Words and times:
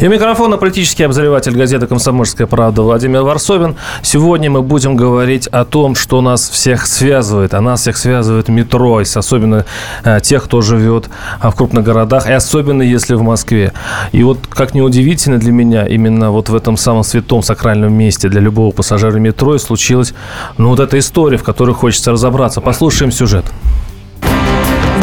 И 0.00 0.08
микрофона 0.08 0.56
политический 0.56 1.04
обозреватель 1.04 1.56
газеты 1.56 1.86
«Комсомольская 1.86 2.48
правда» 2.48 2.82
Владимир 2.82 3.22
Варсобин. 3.22 3.76
Сегодня 4.02 4.50
мы 4.50 4.60
будем 4.60 4.96
говорить 4.96 5.46
о 5.46 5.64
том, 5.64 5.94
что 5.94 6.20
нас 6.20 6.48
всех 6.48 6.86
связывает. 6.86 7.54
А 7.54 7.60
нас 7.60 7.82
всех 7.82 7.96
связывает 7.96 8.48
метро, 8.48 8.98
особенно 9.14 9.64
э, 10.02 10.18
тех, 10.20 10.44
кто 10.44 10.62
живет 10.62 11.08
э, 11.40 11.48
в 11.48 11.54
крупных 11.54 11.84
городах, 11.84 12.28
и 12.28 12.32
особенно 12.32 12.82
если 12.82 13.14
в 13.14 13.22
Москве. 13.22 13.72
И 14.10 14.24
вот, 14.24 14.38
как 14.48 14.74
неудивительно 14.74 15.38
для 15.38 15.52
меня, 15.52 15.86
именно 15.86 16.32
вот 16.32 16.48
в 16.48 16.56
этом 16.56 16.76
самом 16.76 17.04
святом 17.04 17.44
сакральном 17.44 17.92
месте 17.92 18.28
для 18.28 18.40
любого 18.40 18.72
пассажира 18.72 19.18
метро 19.18 19.54
и 19.54 19.58
случилась, 19.58 20.12
ну, 20.58 20.70
вот 20.70 20.80
эта 20.80 20.98
история, 20.98 21.36
в 21.36 21.44
которой 21.44 21.74
хочется 21.74 22.10
разобраться. 22.10 22.60
Послушаем 22.60 23.12
сюжет. 23.12 23.44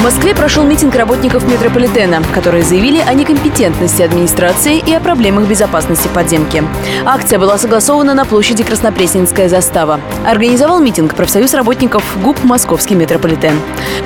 В 0.01 0.03
Москве 0.03 0.33
прошел 0.33 0.63
митинг 0.63 0.95
работников 0.95 1.47
метрополитена, 1.47 2.23
которые 2.33 2.63
заявили 2.63 3.03
о 3.05 3.13
некомпетентности 3.13 4.01
администрации 4.01 4.79
и 4.79 4.91
о 4.95 4.99
проблемах 4.99 5.45
безопасности 5.45 6.09
подземки. 6.11 6.63
Акция 7.05 7.37
была 7.37 7.59
согласована 7.59 8.15
на 8.15 8.25
площади 8.25 8.63
Краснопресненская 8.63 9.47
застава. 9.47 9.99
Организовал 10.25 10.79
митинг 10.79 11.13
профсоюз 11.13 11.53
работников 11.53 12.03
ГУП 12.19 12.43
«Московский 12.43 12.95
метрополитен». 12.95 13.53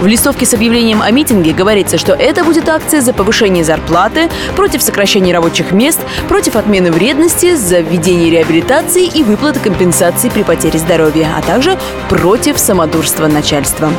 В 0.01 0.05
листовке 0.05 0.45
с 0.45 0.53
объявлением 0.53 1.01
о 1.01 1.09
митинге 1.11 1.53
говорится, 1.53 1.97
что 1.97 2.11
это 2.11 2.43
будет 2.43 2.67
акция 2.67 2.99
за 2.99 3.13
повышение 3.13 3.63
зарплаты, 3.63 4.29
против 4.57 4.81
сокращения 4.81 5.33
рабочих 5.33 5.71
мест, 5.71 6.01
против 6.27 6.57
отмены 6.57 6.91
вредности, 6.91 7.55
за 7.55 7.79
введение 7.79 8.29
реабилитации 8.31 9.05
и 9.05 9.23
выплаты 9.23 9.61
компенсаций 9.61 10.29
при 10.29 10.43
потере 10.43 10.77
здоровья, 10.77 11.29
а 11.37 11.41
также 11.41 11.77
против 12.09 12.59
самодурства 12.59 13.27
начальства. 13.27 13.89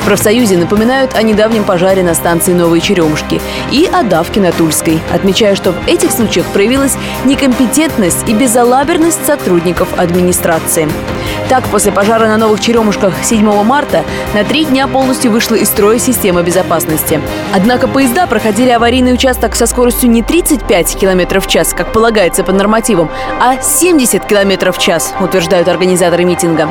В 0.00 0.06
профсоюзе 0.06 0.58
напоминают 0.58 1.14
о 1.14 1.22
недавнем 1.22 1.43
недавнем 1.44 1.64
пожаре 1.64 2.02
на 2.02 2.14
станции 2.14 2.54
Новые 2.54 2.80
Черемушки 2.80 3.38
и 3.70 3.86
о 3.92 4.02
давке 4.02 4.40
на 4.40 4.50
Тульской, 4.50 4.98
отмечая, 5.12 5.54
что 5.54 5.72
в 5.72 5.86
этих 5.86 6.10
случаях 6.10 6.46
проявилась 6.46 6.96
некомпетентность 7.26 8.26
и 8.26 8.32
безалаберность 8.32 9.26
сотрудников 9.26 9.88
администрации. 9.98 10.88
Так, 11.50 11.64
после 11.64 11.92
пожара 11.92 12.26
на 12.28 12.38
Новых 12.38 12.60
Черемушках 12.60 13.12
7 13.22 13.62
марта 13.62 14.04
на 14.32 14.44
три 14.44 14.64
дня 14.64 14.88
полностью 14.88 15.30
вышла 15.30 15.56
из 15.56 15.68
строя 15.68 15.98
система 15.98 16.42
безопасности. 16.42 17.20
Однако 17.54 17.88
поезда 17.88 18.26
проходили 18.26 18.70
аварийный 18.70 19.12
участок 19.12 19.54
со 19.54 19.66
скоростью 19.66 20.08
не 20.10 20.22
35 20.22 20.96
км 20.96 21.40
в 21.40 21.46
час, 21.46 21.74
как 21.74 21.92
полагается 21.92 22.42
по 22.42 22.52
нормативам, 22.52 23.10
а 23.38 23.60
70 23.60 24.24
км 24.24 24.72
в 24.72 24.78
час, 24.78 25.12
утверждают 25.20 25.68
организаторы 25.68 26.24
митинга. 26.24 26.70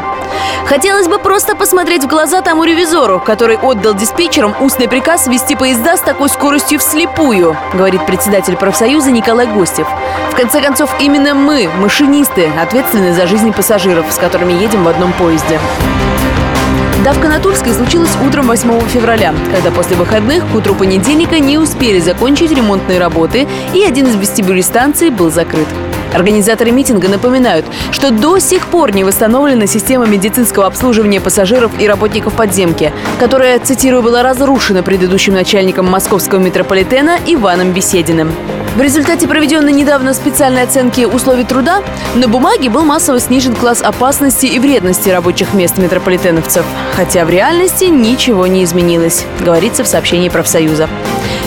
Хотелось 0.66 1.08
бы 1.08 1.20
просто 1.20 1.56
посмотреть 1.56 2.06
в 2.06 2.08
глаза 2.08 2.42
тому 2.42 2.64
ревизору, 2.64 3.20
который 3.20 3.58
отдал 3.58 3.94
диспетчерам 3.94 4.56
устный 4.64 4.88
приказ 4.88 5.28
вести 5.28 5.56
поезда 5.56 5.98
с 5.98 6.02
такой 6.02 6.30
скоростью 6.30 6.80
вслепую, 6.80 7.58
говорит 7.74 8.06
председатель 8.06 8.56
профсоюза 8.56 9.12
Николай 9.12 9.46
Гостев. 9.46 9.88
В 10.32 10.36
конце 10.36 10.62
концов, 10.62 10.90
именно 11.02 11.34
мы, 11.34 11.70
машинисты, 11.80 12.50
ответственны 12.60 13.14
за 13.14 13.28
жизнь 13.28 13.52
пассажиров, 13.52 14.06
с 14.10 14.18
которыми 14.18 14.54
едем 14.54 14.86
в 14.86 14.88
одном 14.88 15.12
поезде. 15.14 15.60
Давка 17.04 17.28
на 17.28 17.40
Тульской 17.40 17.74
случилась 17.74 18.16
утром 18.26 18.48
8 18.48 18.88
февраля, 18.88 19.34
когда 19.54 19.72
после 19.72 19.98
выходных 19.98 20.50
к 20.50 20.56
утру 20.56 20.74
понедельника 20.74 21.40
не 21.40 21.58
успели 21.58 22.00
закончить 22.00 22.52
ремонтные 22.52 23.00
работы, 23.00 23.46
и 23.74 23.84
один 23.84 24.08
из 24.08 24.16
вестибюлей 24.16 24.64
станции 24.64 25.10
был 25.10 25.30
закрыт. 25.30 25.68
Организаторы 26.14 26.72
митинга 26.72 27.08
напоминают, 27.08 27.66
что 27.92 28.12
до 28.12 28.40
сих 28.40 28.68
пор 28.68 28.94
не 28.94 29.04
восстановлена 29.04 29.68
система 29.68 30.06
медицинского 30.06 30.66
обслуживания 30.66 31.22
пассажиров 31.22 31.72
и 31.80 31.88
работников 31.88 32.34
подземки, 32.34 32.94
которая, 33.20 33.60
цитирую, 33.60 34.04
была 34.04 34.24
разрушена 34.24 34.84
предыдущим 34.84 35.34
начальником 35.34 35.88
московского 35.88 36.40
метрополитена 36.40 37.18
Иваном 37.26 37.72
Бесединым. 37.72 38.32
В 38.76 38.82
результате 38.82 39.28
проведенной 39.28 39.72
недавно 39.72 40.16
специальной 40.16 40.64
оценки 40.64 41.06
условий 41.06 41.44
труда 41.44 41.84
на 42.16 42.28
бумаге 42.28 42.72
был 42.72 42.84
массово 42.84 43.20
снижен 43.20 43.54
класс 43.54 43.84
опасности 43.84 44.48
и 44.48 44.58
вредности 44.58 45.10
рабочих 45.10 45.54
мест 45.54 45.78
метрополитеновцев. 45.78 46.66
Хотя 46.96 47.24
в 47.26 47.30
реальности 47.30 47.86
ничего 47.86 48.48
не 48.48 48.64
изменилось, 48.64 49.26
говорится 49.40 49.84
в 49.84 49.88
сообщении 49.88 50.30
профсоюза. 50.30 50.90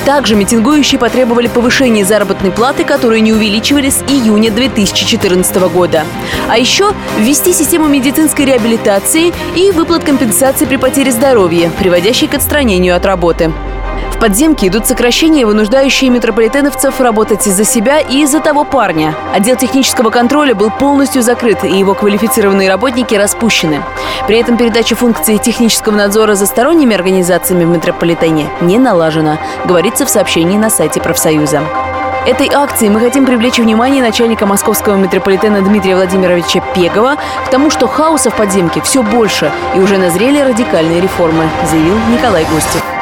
Также 0.05 0.37
митингующие 0.37 1.01
потребовали 1.01 1.49
повышения 1.49 2.05
заработной 2.05 2.53
платы, 2.53 2.85
которые 2.85 3.21
не 3.23 3.33
увеличивали 3.33 3.91
с 3.91 4.05
июня 4.09 4.53
2014 4.53 5.57
года. 5.69 6.05
А 6.49 6.57
еще 6.57 6.93
ввести 7.19 7.53
систему 7.53 7.89
медицинской 7.89 8.45
реабилитации 8.45 9.33
и 9.57 9.73
выплат 9.73 10.05
компенсации 10.05 10.65
при 10.65 10.77
потере 10.77 11.11
здоровья, 11.11 11.73
приводящей 11.77 12.29
к 12.29 12.35
отстранению 12.35 12.95
от 12.95 13.05
работы. 13.05 13.53
В 14.16 14.19
подземке 14.19 14.69
идут 14.69 14.87
сокращения, 14.87 15.44
вынуждающие 15.44 16.09
метрополитеновцев 16.09 17.03
работать 17.03 17.43
за 17.43 17.65
себя 17.65 18.00
и 18.00 18.25
за 18.25 18.41
того 18.41 18.65
парня. 18.65 19.15
Отдел 19.34 19.56
технического 19.56 20.09
контроля 20.09 20.54
был 20.54 20.71
полностью 20.71 21.21
закрыт, 21.21 21.65
и 21.65 21.78
его 21.78 21.93
квалифицированные 21.93 22.71
работники 22.71 23.15
распущены. 23.15 23.82
При 24.27 24.38
этом 24.38 24.56
передача 24.56 24.97
функций 24.97 25.37
технического 25.37 25.94
надзора 25.94 26.34
за 26.34 26.47
сторонними 26.47 26.97
организациями 26.97 27.65
в 27.65 27.69
метрополитене 27.69 28.49
не 28.62 28.78
налажена, 28.78 29.37
говорится 29.66 30.06
в 30.06 30.09
сообщении 30.09 30.56
на 30.56 30.71
сайте 30.71 30.98
профсоюза. 30.98 31.60
Этой 32.25 32.48
акцией 32.48 32.91
мы 32.91 33.00
хотим 33.00 33.27
привлечь 33.27 33.59
внимание 33.59 34.03
начальника 34.03 34.47
московского 34.47 34.97
метрополитена 34.97 35.60
Дмитрия 35.60 35.94
Владимировича 35.94 36.62
Пегова 36.75 37.16
к 37.44 37.50
тому, 37.50 37.69
что 37.69 37.87
хаоса 37.87 38.31
в 38.31 38.34
подземке 38.37 38.81
все 38.81 39.03
больше 39.03 39.53
и 39.75 39.78
уже 39.78 39.98
назрели 39.98 40.41
радикальные 40.41 41.03
реформы, 41.03 41.44
заявил 41.71 41.98
Николай 42.10 42.47
Гостев. 42.47 42.96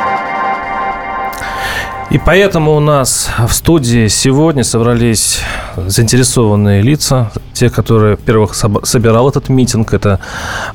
И 2.15 2.21
поэтому 2.25 2.77
у 2.77 2.81
нас 2.81 3.29
в 3.49 3.53
студии 3.53 4.07
сегодня 4.07 4.63
собрались 4.63 5.41
заинтересованные 5.77 6.81
лица, 6.81 7.33
те, 7.53 7.71
которые, 7.71 8.15
во-первых, 8.15 8.55
собирал 8.55 9.29
этот 9.29 9.49
митинг, 9.49 9.93
это 9.93 10.21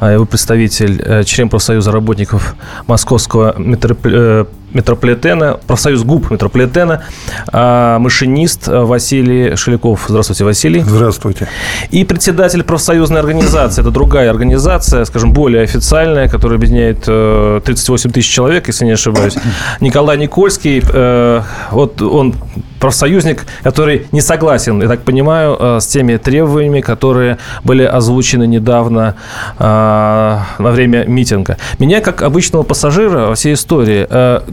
а, 0.02 0.12
его 0.12 0.26
представитель, 0.26 1.02
э, 1.02 1.24
член 1.24 1.48
профсоюза 1.48 1.94
работников 1.94 2.56
Московского 2.88 3.58
метрополитена, 3.58 4.22
э, 4.22 4.46
метрополитена, 4.74 5.58
профсоюз 5.68 6.04
ГУП 6.04 6.32
метрополитена, 6.32 7.04
а, 7.52 8.00
машинист 8.00 8.68
Василий 8.68 9.56
Шеляков. 9.56 10.06
Здравствуйте, 10.08 10.44
Василий. 10.44 10.82
Здравствуйте. 10.82 11.48
И 11.92 12.04
председатель 12.04 12.64
профсоюзной 12.64 13.20
организации. 13.20 13.82
Это 13.82 13.92
другая 13.92 14.30
организация, 14.30 15.06
скажем, 15.06 15.34
более 15.34 15.64
официальная, 15.64 16.28
которая 16.28 16.58
объединяет 16.58 17.02
38 17.02 18.10
э, 18.10 18.14
тысяч 18.14 18.30
человек, 18.30 18.68
если 18.68 18.86
не 18.86 18.92
ошибаюсь. 18.92 19.36
Николай 19.80 20.18
Никольский. 20.18 20.84
Э, 20.94 21.42
вот 21.72 22.02
он 22.02 22.36
профсоюзник, 22.80 23.46
который 23.64 24.08
не 24.12 24.22
согласен, 24.22 24.82
я 24.82 24.88
так 24.88 25.02
понимаю, 25.02 25.58
э, 25.60 25.80
с 25.82 25.88
теми 25.88 26.18
требованиями, 26.18 26.82
которые 26.82 27.38
были 27.64 27.84
озвучены 27.84 28.48
недавно 28.48 29.16
во 29.60 30.72
время 30.72 31.06
митинга. 31.06 31.58
Меня, 31.80 32.02
как 32.02 32.22
обычного 32.22 32.64
пассажира 32.64 33.28
во 33.28 33.36
всей 33.36 33.54
истории, 33.54 34.08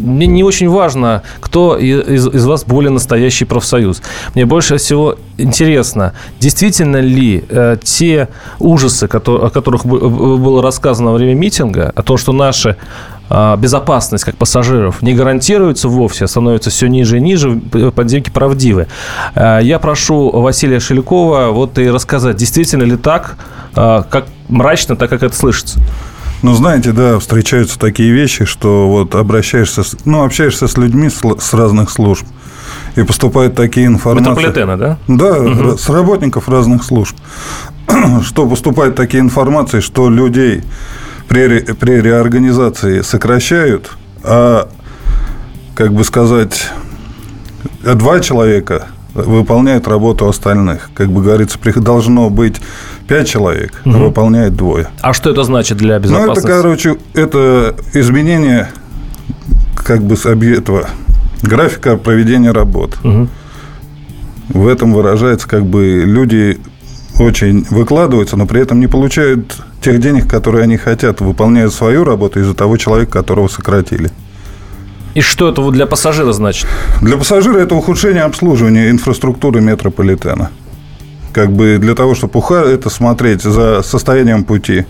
мне 0.06 0.26
не 0.26 0.44
очень 0.44 0.68
важно, 0.68 1.22
кто 1.40 1.76
из, 1.76 2.26
из 2.26 2.46
вас 2.46 2.64
более 2.64 2.90
настоящий 2.90 3.44
профсоюз. 3.44 4.02
Мне 4.34 4.46
больше 4.46 4.76
всего 4.76 5.16
интересно, 5.38 6.12
действительно 6.40 6.98
ли 6.98 7.44
э, 7.48 7.76
те 7.82 8.28
ужасы, 8.58 9.08
которые, 9.08 9.46
о 9.46 9.50
которых 9.50 9.84
было 9.84 10.62
рассказано 10.62 11.10
во 11.12 11.16
время 11.16 11.34
митинга, 11.34 11.92
о 11.94 12.02
том, 12.02 12.16
что 12.16 12.32
наши 12.32 12.76
э, 13.28 13.56
безопасность 13.58 14.24
как 14.24 14.36
пассажиров 14.36 15.02
не 15.02 15.14
гарантируется 15.14 15.88
вовсе, 15.88 16.24
а 16.24 16.28
становится 16.28 16.70
все 16.70 16.86
ниже 16.86 17.18
и 17.18 17.20
ниже, 17.20 17.60
подземки 17.94 18.30
правдивы. 18.30 18.86
Э, 19.34 19.58
я 19.62 19.78
прошу 19.78 20.30
Василия 20.30 20.80
Шелякова 20.80 21.50
вот 21.50 21.78
и 21.78 21.90
рассказать, 21.90 22.36
действительно 22.36 22.84
ли 22.84 22.96
так, 22.96 23.36
э, 23.74 24.02
как 24.08 24.26
мрачно, 24.48 24.96
так 24.96 25.10
как 25.10 25.22
это 25.22 25.36
слышится. 25.36 25.80
Ну, 26.42 26.54
знаете, 26.54 26.92
да, 26.92 27.18
встречаются 27.18 27.78
такие 27.78 28.12
вещи, 28.12 28.44
что 28.44 28.88
вот 28.88 29.14
обращаешься, 29.14 29.82
ну, 30.04 30.24
общаешься 30.24 30.68
с 30.68 30.76
людьми 30.76 31.08
с 31.08 31.54
разных 31.54 31.90
служб, 31.90 32.26
и 32.94 33.02
поступают 33.02 33.54
такие 33.54 33.86
информации. 33.86 34.30
Метрополитена, 34.30 34.76
да? 34.76 34.98
Да, 35.08 35.38
угу. 35.40 35.78
с 35.78 35.88
работников 35.88 36.48
разных 36.48 36.84
служб. 36.84 37.16
что 38.22 38.48
поступают 38.48 38.96
такие 38.96 39.20
информации, 39.20 39.80
что 39.80 40.10
людей 40.10 40.62
при, 41.28 41.60
при 41.60 42.00
реорганизации 42.00 43.02
сокращают, 43.02 43.90
а, 44.22 44.68
как 45.74 45.92
бы 45.92 46.04
сказать, 46.04 46.70
два 47.82 48.20
человека 48.20 48.86
выполняют 49.24 49.88
работу 49.88 50.28
остальных. 50.28 50.90
Как 50.94 51.10
бы 51.10 51.22
говорится, 51.22 51.58
должно 51.76 52.30
быть 52.30 52.60
пять 53.08 53.28
человек, 53.28 53.72
угу. 53.84 53.98
выполняет 53.98 54.54
двое. 54.54 54.88
А 55.00 55.12
что 55.12 55.30
это 55.30 55.44
значит 55.44 55.78
для 55.78 55.98
безопасности? 55.98 56.46
Ну, 56.46 56.52
это, 56.52 56.62
короче, 56.62 56.96
это 57.14 57.76
изменение 57.94 58.68
как 59.76 60.02
бы 60.02 60.14
этого 60.14 60.88
графика 61.42 61.96
проведения 61.96 62.50
работ. 62.50 62.98
Угу. 63.04 63.28
в 64.48 64.68
этом 64.68 64.92
выражается, 64.92 65.48
как 65.48 65.66
бы 65.66 66.02
люди 66.04 66.58
очень 67.18 67.66
выкладываются, 67.70 68.36
но 68.36 68.46
при 68.46 68.60
этом 68.60 68.80
не 68.80 68.86
получают 68.86 69.56
тех 69.80 70.00
денег, 70.00 70.28
которые 70.28 70.64
они 70.64 70.76
хотят, 70.76 71.20
выполняют 71.20 71.72
свою 71.72 72.04
работу 72.04 72.40
из-за 72.40 72.54
того 72.54 72.76
человека, 72.76 73.12
которого 73.12 73.48
сократили. 73.48 74.10
И 75.16 75.22
что 75.22 75.48
это 75.48 75.66
для 75.70 75.86
пассажира 75.86 76.30
значит? 76.32 76.68
Для 77.00 77.16
пассажира 77.16 77.58
это 77.58 77.74
ухудшение 77.74 78.24
обслуживания 78.24 78.90
инфраструктуры 78.90 79.62
метрополитена. 79.62 80.50
Как 81.32 81.50
бы 81.50 81.78
для 81.78 81.94
того, 81.94 82.14
чтобы 82.14 82.38
это 82.54 82.90
смотреть 82.90 83.40
за 83.40 83.80
состоянием 83.80 84.44
пути, 84.44 84.84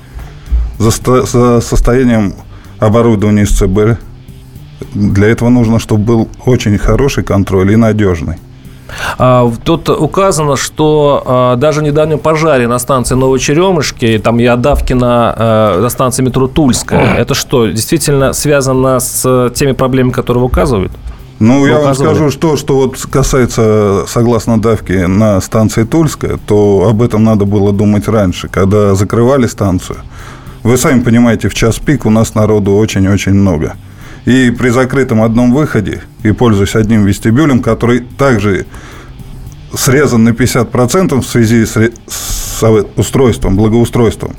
за, 0.81 0.91
за 0.91 1.61
состоянием 1.61 2.35
оборудования 2.81 3.47
СЦБ, 3.47 4.01
для 4.95 5.29
этого 5.29 5.49
нужно, 5.49 5.79
чтобы 5.79 6.03
был 6.03 6.29
очень 6.45 6.77
хороший 6.77 7.23
контроль 7.23 7.71
и 7.71 7.77
надежный. 7.77 8.35
А, 9.19 9.51
тут 9.65 9.89
указано, 9.89 10.57
что 10.57 11.23
а, 11.25 11.57
даже 11.57 11.81
в 11.81 11.83
недавнем 11.83 12.19
пожаре 12.19 12.69
на 12.69 12.79
станции 12.79 13.15
Новочеремышки, 13.15 14.19
там 14.23 14.39
и 14.41 14.45
отдавки 14.45 14.93
на, 14.93 15.35
а, 15.37 15.81
на 15.81 15.89
станции 15.89 16.23
метро 16.23 16.47
Тульская, 16.47 17.15
это 17.17 17.35
что, 17.35 17.67
действительно 17.67 18.33
связано 18.33 19.01
с 19.01 19.51
теми 19.55 19.73
проблемами, 19.73 20.13
которые 20.13 20.45
указывают? 20.45 20.93
Ну, 21.39 21.61
Вы 21.61 21.69
я 21.69 21.81
вам 21.81 21.95
скажу, 21.95 22.31
что, 22.31 22.57
что 22.57 22.77
вот 22.77 22.99
касается, 23.11 24.05
согласно 24.09 24.59
давки 24.59 24.93
на 24.93 25.41
станции 25.41 25.85
Тульская, 25.85 26.39
то 26.47 26.87
об 26.89 27.03
этом 27.03 27.25
надо 27.25 27.45
было 27.45 27.73
думать 27.73 28.09
раньше, 28.09 28.49
когда 28.49 28.95
закрывали 28.95 29.47
станцию. 29.47 29.99
Вы 30.63 30.79
сами 30.79 31.01
понимаете, 31.01 31.49
в 31.49 31.55
час 31.55 31.79
пик 31.79 32.07
у 32.07 32.11
нас 32.11 32.35
народу 32.35 32.73
очень-очень 32.73 33.35
много. 33.35 33.75
И 34.27 34.51
при 34.51 34.69
закрытом 34.71 35.23
одном 35.23 35.55
выходе, 35.55 36.03
и 36.23 36.33
пользуясь 36.33 36.75
одним 36.75 37.07
вестибюлем, 37.07 37.63
который 37.63 38.01
также 38.01 38.67
срезан 39.73 40.25
на 40.25 40.31
50% 40.31 41.21
в 41.21 41.27
связи 41.27 41.65
с, 41.65 41.91
устройством, 42.97 43.57
благоустройством, 43.57 44.35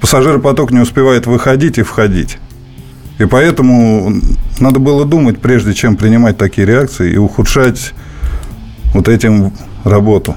пассажиропоток 0.00 0.70
не 0.70 0.80
успевает 0.80 1.26
выходить 1.26 1.78
и 1.78 1.82
входить. 1.82 2.38
И 3.18 3.26
поэтому 3.26 4.14
надо 4.58 4.80
было 4.80 5.04
думать, 5.04 5.40
прежде 5.40 5.74
чем 5.74 5.96
принимать 5.96 6.38
такие 6.38 6.66
реакции 6.66 7.12
и 7.12 7.16
ухудшать 7.18 7.92
вот 8.94 9.08
этим 9.08 9.52
работу. 9.84 10.36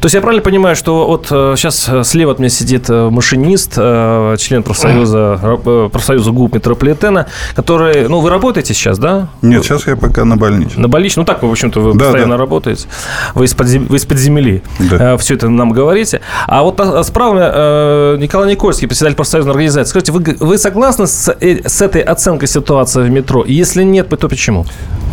То 0.00 0.06
есть 0.06 0.14
я 0.14 0.20
правильно 0.20 0.42
понимаю, 0.42 0.76
что 0.76 1.06
вот 1.08 1.26
сейчас 1.58 1.88
э, 1.88 2.00
э, 2.00 2.04
слева 2.04 2.32
от 2.32 2.38
меня 2.38 2.48
сидит 2.48 2.88
э, 2.88 3.10
машинист, 3.10 3.74
член 3.74 4.62
профсоюза, 4.62 5.58
профсоюза 5.92 6.30
ГУП 6.30 6.54
метрополитена, 6.54 7.26
который, 7.54 8.08
ну, 8.08 8.20
вы 8.20 8.30
работаете 8.30 8.74
сейчас, 8.74 8.98
да? 8.98 9.28
Нет, 9.42 9.64
сейчас 9.64 9.86
я 9.86 9.96
пока 9.96 10.24
на 10.24 10.36
больничном. 10.36 10.82
На 10.82 10.88
больничном, 10.88 11.22
ну 11.22 11.26
так, 11.26 11.42
в 11.42 11.50
общем-то, 11.50 11.80
вы 11.80 11.94
да, 11.94 12.04
постоянно 12.04 12.34
да. 12.34 12.38
работаете. 12.38 12.86
Вы 13.34 13.46
из-под, 13.46 13.66
вы 13.66 13.96
из-под 13.96 14.18
земли 14.18 14.62
да. 14.78 15.16
все 15.16 15.34
это 15.34 15.48
нам 15.48 15.72
говорите. 15.72 16.20
А 16.46 16.62
вот 16.62 16.80
справа 17.04 18.16
Николай 18.16 18.52
Никольский, 18.52 18.86
председатель 18.86 19.16
профсоюзной 19.16 19.52
организации. 19.52 19.90
Скажите, 19.90 20.12
вы, 20.12 20.36
вы 20.38 20.58
согласны 20.58 21.06
с, 21.06 21.28
с 21.28 21.82
этой 21.82 22.02
оценкой 22.02 22.48
ситуации 22.48 23.02
в 23.02 23.10
метро? 23.10 23.44
Если 23.44 23.82
нет, 23.82 24.08
то 24.08 24.28
почему? 24.28 24.64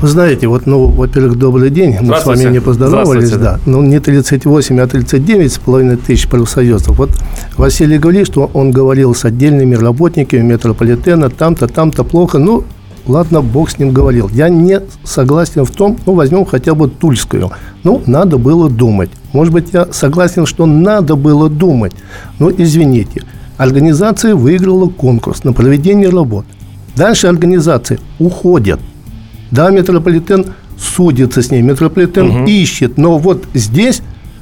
Вы 0.05 0.11
знаете, 0.11 0.45
вот, 0.45 0.67
ну, 0.67 0.85
во-первых, 0.85 1.35
добрый 1.35 1.71
день. 1.71 1.97
Мы 1.99 2.15
с 2.15 2.27
вами 2.27 2.43
не 2.51 2.61
поздоровались, 2.61 3.31
да. 3.31 3.59
Ну, 3.65 3.81
не 3.81 3.99
38, 3.99 4.79
а 4.79 4.85
39 4.85 5.51
с 5.51 5.57
половиной 5.57 5.97
тысяч 5.97 6.27
профсоюзов. 6.27 6.95
Вот 6.99 7.09
Василий 7.57 7.97
говорит, 7.97 8.27
что 8.27 8.51
он 8.53 8.69
говорил 8.69 9.15
с 9.15 9.25
отдельными 9.25 9.73
работниками 9.73 10.43
метрополитена, 10.43 11.31
там-то, 11.31 11.67
там-то 11.67 12.03
плохо. 12.03 12.37
Ну, 12.37 12.65
ладно, 13.07 13.41
Бог 13.41 13.71
с 13.71 13.79
ним 13.79 13.93
говорил. 13.93 14.29
Я 14.31 14.47
не 14.47 14.79
согласен 15.03 15.65
в 15.65 15.71
том, 15.71 15.97
ну, 16.05 16.13
возьмем 16.13 16.45
хотя 16.45 16.75
бы 16.75 16.87
Тульскую. 16.87 17.49
Ну, 17.83 18.03
надо 18.05 18.37
было 18.37 18.69
думать. 18.69 19.09
Может 19.33 19.53
быть, 19.53 19.69
я 19.73 19.87
согласен, 19.91 20.45
что 20.45 20.67
надо 20.67 21.15
было 21.15 21.49
думать. 21.49 21.93
Но, 22.37 22.51
извините, 22.51 23.23
организация 23.57 24.35
выиграла 24.35 24.87
конкурс 24.87 25.43
на 25.43 25.51
проведение 25.51 26.09
работ. 26.09 26.45
Дальше 26.95 27.25
организации 27.25 27.99
уходят. 28.19 28.79
Да, 29.55 29.69
метрополитен 29.69 30.47
судится 30.77 31.41
с 31.41 31.49
ней, 31.49 31.61
метрополитен 31.61 32.29
угу. 32.29 32.45
ищет, 32.45 32.97
но 32.97 33.17
вот 33.17 33.45
здесь 33.53 34.01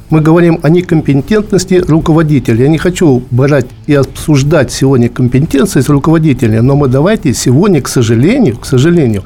мы 0.09 0.21
говорим 0.21 0.59
о 0.63 0.69
некомпетентности 0.69 1.75
руководителя. 1.75 2.63
Я 2.63 2.67
не 2.67 2.79
хочу 2.79 3.23
брать 3.29 3.67
и 3.85 3.93
обсуждать 3.93 4.71
сегодня 4.71 5.09
компетентность 5.09 5.89
руководителя, 5.89 6.63
но 6.63 6.75
мы 6.75 6.87
давайте 6.87 7.33
сегодня, 7.33 7.79
к 7.81 7.87
сожалению, 7.87 8.57
к 8.57 8.65
сожалению, 8.65 9.23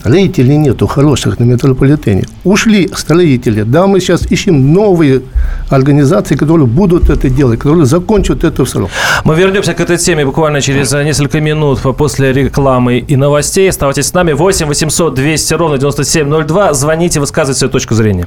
строителей 0.00 0.56
нету 0.56 0.86
хороших 0.86 1.38
на 1.38 1.44
метрополитене. 1.44 2.24
Ушли 2.44 2.88
строители. 2.94 3.62
Да, 3.62 3.86
мы 3.86 4.00
сейчас 4.00 4.30
ищем 4.32 4.72
новые 4.72 5.20
организации, 5.68 6.36
которые 6.36 6.66
будут 6.66 7.10
это 7.10 7.28
делать, 7.28 7.60
которые 7.60 7.84
закончат 7.84 8.44
это 8.44 8.64
в 8.64 8.68
срок. 8.68 8.90
Мы 9.24 9.34
вернемся 9.34 9.74
к 9.74 9.80
этой 9.80 9.98
теме 9.98 10.24
буквально 10.24 10.60
через 10.60 10.92
несколько 10.92 11.40
минут 11.40 11.80
после 11.96 12.32
рекламы 12.32 12.98
и 12.98 13.16
новостей. 13.16 13.68
Оставайтесь 13.68 14.06
с 14.06 14.14
нами. 14.14 14.32
8 14.32 14.66
800 14.66 15.14
200 15.14 15.54
ровно 15.54 15.78
9702. 15.78 16.74
Звоните, 16.74 17.20
высказывайте 17.20 17.58
свою 17.58 17.72
точку 17.72 17.94
зрения. 17.94 18.26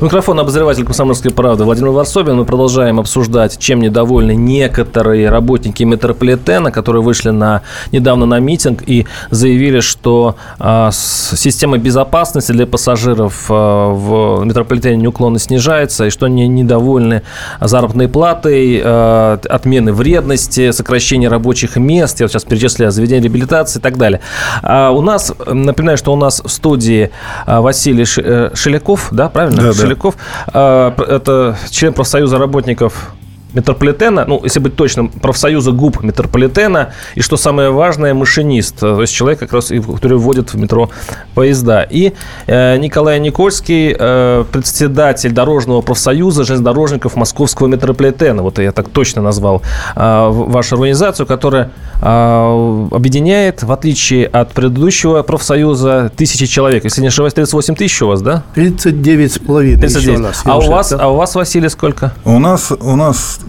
У 0.00 0.06
микрофона 0.06 0.40
обозреватель 0.40 0.82
«Комсомольской 0.84 1.30
правды» 1.30 1.64
Владимир 1.64 1.90
Варсобин. 1.90 2.34
Мы 2.34 2.46
продолжаем 2.46 2.98
обсуждать, 2.98 3.58
чем 3.58 3.80
недовольны 3.80 4.34
некоторые 4.34 5.28
работники 5.28 5.82
метрополитена, 5.82 6.72
которые 6.72 7.02
вышли 7.02 7.28
на, 7.28 7.60
недавно 7.92 8.24
на 8.24 8.40
митинг 8.40 8.82
и 8.86 9.06
заявили, 9.28 9.80
что 9.80 10.36
э, 10.58 10.88
система 10.90 11.76
безопасности 11.76 12.52
для 12.52 12.66
пассажиров 12.66 13.50
э, 13.50 13.52
в 13.52 14.42
метрополитене 14.42 14.96
неуклонно 14.96 15.38
снижается, 15.38 16.06
и 16.06 16.10
что 16.10 16.24
они 16.24 16.48
недовольны 16.48 17.20
заработной 17.60 18.08
платой, 18.08 18.80
э, 18.82 19.38
отмены 19.50 19.92
вредности, 19.92 20.70
сокращение 20.70 21.28
рабочих 21.28 21.76
мест, 21.76 22.20
я 22.20 22.24
вот 22.24 22.32
сейчас 22.32 22.44
перечисляю, 22.44 22.90
заведение 22.90 23.24
реабилитации 23.24 23.80
и 23.80 23.82
так 23.82 23.98
далее. 23.98 24.22
А 24.62 24.92
у 24.92 25.02
нас, 25.02 25.34
напоминаю, 25.46 25.98
что 25.98 26.14
у 26.14 26.16
нас 26.16 26.40
в 26.42 26.48
студии 26.48 27.10
Василий 27.46 28.06
Шеляков, 28.06 29.08
да, 29.10 29.28
правильно? 29.28 29.60
Да, 29.60 29.72
да. 29.74 29.89
Шеляков. 29.90 30.16
А, 30.52 30.94
это 30.98 31.56
член 31.70 31.92
профсоюза 31.92 32.38
работников 32.38 33.12
метрополитена, 33.54 34.24
ну, 34.26 34.40
если 34.44 34.60
быть 34.60 34.76
точным, 34.76 35.08
профсоюза 35.08 35.72
ГУП 35.72 36.02
метрополитена, 36.02 36.92
и, 37.14 37.20
что 37.20 37.36
самое 37.36 37.70
важное, 37.70 38.14
машинист, 38.14 38.80
то 38.80 39.00
есть 39.00 39.12
человек, 39.14 39.38
как 39.38 39.52
раз, 39.52 39.68
который 39.68 40.18
вводит 40.18 40.52
в 40.52 40.58
метро 40.58 40.90
поезда. 41.34 41.82
И 41.82 42.12
э, 42.46 42.76
Николай 42.78 43.18
Никольский, 43.20 43.94
э, 43.98 44.44
председатель 44.52 45.32
Дорожного 45.32 45.80
профсоюза 45.80 46.44
железнодорожников 46.44 47.16
Московского 47.16 47.66
метрополитена. 47.66 48.42
Вот 48.42 48.58
я 48.58 48.72
так 48.72 48.88
точно 48.88 49.22
назвал 49.22 49.62
э, 49.96 50.28
вашу 50.30 50.76
организацию, 50.76 51.26
которая 51.26 51.70
э, 52.00 52.88
объединяет, 52.90 53.62
в 53.62 53.72
отличие 53.72 54.26
от 54.26 54.52
предыдущего 54.52 55.22
профсоюза, 55.22 56.10
тысячи 56.16 56.46
человек. 56.46 56.84
Если 56.84 57.00
не 57.00 57.08
ошибаюсь, 57.08 57.34
38 57.34 57.74
тысяч 57.74 58.02
у 58.02 58.08
вас, 58.08 58.22
да? 58.22 58.42
39 58.54 59.32
с 59.32 59.38
половиной. 59.38 59.80
39. 59.80 60.18
У 60.18 60.22
нас, 60.22 60.42
а, 60.44 60.58
у 60.58 60.70
вас, 60.70 60.92
а 60.92 61.08
у 61.08 61.16
вас, 61.16 61.34
Василий, 61.34 61.68
сколько? 61.68 62.12
У 62.24 62.38
нас, 62.38 62.72
у 62.72 62.96
нас 62.96 63.39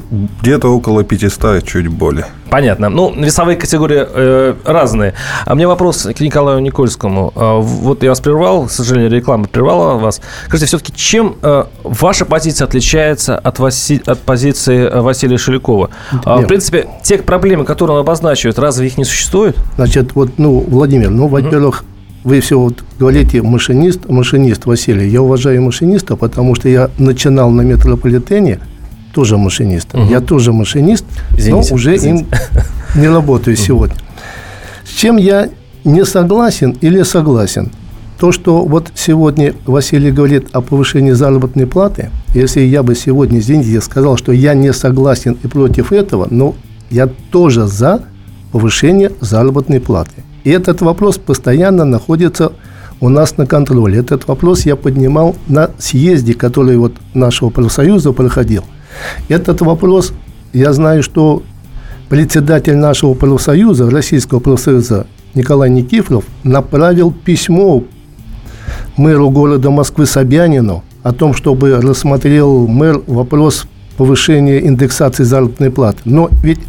где-то 0.42 0.70
около 0.70 1.04
500, 1.04 1.66
чуть 1.66 1.88
более. 1.88 2.26
Понятно. 2.50 2.90
Ну, 2.90 3.14
весовые 3.16 3.58
категории 3.58 4.06
э, 4.08 4.56
разные. 4.66 5.14
А 5.46 5.56
мне 5.56 5.68
вопрос 5.68 6.08
к 6.16 6.20
Николаю 6.20 6.60
Никольскому. 6.60 7.32
Э, 7.36 7.60
вот 7.62 8.04
я 8.04 8.10
вас 8.10 8.20
прервал, 8.20 8.66
к 8.66 8.72
сожалению, 8.72 9.10
реклама 9.12 9.46
прервала 9.46 9.98
вас. 9.98 10.22
Скажите, 10.48 10.66
все-таки 10.68 10.94
чем 10.94 11.36
э, 11.42 11.64
ваша 11.84 12.26
позиция 12.26 12.66
отличается 12.66 13.38
от, 13.38 13.60
Васи... 13.60 14.02
от 14.06 14.20
позиции 14.20 14.80
э, 14.80 15.02
Василия 15.02 15.38
Шелякова? 15.38 15.90
Э, 16.26 16.42
в 16.42 16.48
принципе, 16.48 16.88
те 17.04 17.18
проблемы, 17.18 17.64
которые 17.64 17.96
он 17.96 18.02
обозначивает, 18.02 18.60
разве 18.60 18.88
их 18.88 18.98
не 18.98 19.06
существует? 19.06 19.56
Значит, 19.78 20.14
вот, 20.16 20.32
ну, 20.38 20.60
Владимир, 20.60 21.10
ну, 21.10 21.28
во-первых, 21.28 21.86
вы 22.24 22.40
все 22.40 22.60
вот 22.60 22.84
говорите 23.00 23.42
машинист, 23.42 24.08
машинист 24.08 24.66
Василий. 24.66 25.08
Я 25.10 25.22
уважаю 25.22 25.62
машиниста, 25.62 26.16
потому 26.16 26.56
что 26.56 26.70
я 26.70 26.90
начинал 26.98 27.50
на 27.50 27.62
метрополитене 27.62 28.60
тоже 29.14 29.38
машинист. 29.38 29.94
Угу. 29.94 30.04
Я 30.04 30.22
тоже 30.22 30.54
машинист, 30.54 31.06
извините, 31.38 31.70
но 31.70 31.76
уже 31.76 31.96
извините. 31.96 32.26
им 32.96 33.02
не 33.02 33.08
работаю 33.08 33.56
сегодня. 33.56 33.96
С 34.86 34.90
чем 34.90 35.18
я 35.18 35.50
не 35.84 36.06
согласен 36.06 36.78
или 36.82 37.04
согласен? 37.04 37.72
То, 38.20 38.32
что 38.32 38.64
вот 38.66 38.92
сегодня 38.94 39.56
Василий 39.66 40.12
говорит 40.12 40.50
о 40.54 40.62
повышении 40.62 41.12
заработной 41.12 41.66
платы, 41.66 42.12
если 42.36 42.62
я 42.62 42.84
бы 42.84 42.94
сегодня, 42.94 43.40
извините, 43.40 43.82
сказал, 43.82 44.16
что 44.16 44.32
я 44.32 44.54
не 44.54 44.74
согласен 44.74 45.38
и 45.42 45.48
против 45.48 45.92
этого, 45.92 46.28
но 46.30 46.54
я 46.92 47.08
тоже 47.32 47.66
за 47.66 48.04
повышение 48.52 49.12
заработной 49.22 49.80
платы. 49.80 50.24
И 50.44 50.52
этот 50.52 50.82
вопрос 50.82 51.18
постоянно 51.18 51.86
находится 51.86 52.52
у 53.00 53.10
нас 53.10 53.38
на 53.38 53.48
контроле. 53.48 54.00
Этот 54.00 54.28
вопрос 54.28 54.66
я 54.66 54.76
поднимал 54.76 55.36
на 55.48 55.72
съезде, 55.80 56.34
который 56.34 56.78
вот 56.78 56.94
нашего 57.14 57.50
профсоюза 57.50 58.12
проходил. 58.12 58.64
Этот 59.30 59.62
вопрос, 59.62 60.14
я 60.54 60.74
знаю, 60.74 61.04
что 61.04 61.44
председатель 62.10 62.76
нашего 62.76 63.14
профсоюза, 63.14 63.90
Российского 63.90 64.40
профсоюза 64.40 65.08
Николай 65.34 65.70
Никифоров 65.70 66.26
направил 66.44 67.12
письмо 67.12 67.84
мэру 68.98 69.30
города 69.30 69.70
Москвы 69.70 70.06
Собянину 70.06 70.84
о 71.04 71.14
том, 71.14 71.34
чтобы 71.34 71.80
рассмотрел 71.82 72.68
мэр 72.68 73.02
вопрос 73.08 73.66
повышения 73.98 74.66
индексации 74.66 75.24
заработной 75.24 75.72
платы. 75.72 76.00
Но 76.06 76.30
ведь 76.44 76.60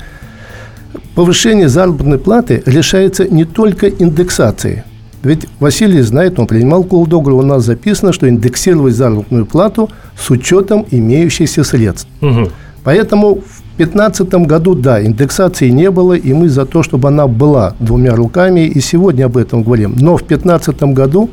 повышение 1.14 1.69
заработной 1.69 2.19
платы 2.19 2.62
решается 2.67 3.25
не 3.25 3.45
только 3.45 3.88
индексацией. 3.88 4.83
Ведь 5.23 5.47
Василий 5.61 6.02
знает, 6.02 6.38
он 6.38 6.47
принимал 6.47 6.83
колл-договор, 6.83 7.35
у 7.35 7.43
нас 7.43 7.64
записано, 7.64 8.12
что 8.12 8.29
индексировать 8.29 8.95
заработную 8.95 9.47
плату 9.47 9.88
с 10.19 10.31
учетом 10.31 10.85
имеющихся 10.91 11.62
средств. 11.62 12.09
Угу. 12.21 12.50
Поэтому 12.85 13.37
в 13.37 13.76
2015 13.76 14.35
году, 14.47 14.75
да, 14.75 15.05
индексации 15.05 15.71
не 15.71 15.91
было, 15.91 16.14
и 16.14 16.33
мы 16.33 16.49
за 16.49 16.67
то, 16.67 16.83
чтобы 16.83 17.09
она 17.09 17.29
была 17.29 17.75
двумя 17.79 18.14
руками, 18.14 18.67
и 18.67 18.81
сегодня 18.81 19.26
об 19.26 19.37
этом 19.37 19.62
говорим. 19.62 19.95
Но 19.97 20.17
в 20.17 20.26
2015 20.26 20.83
году 20.95 21.31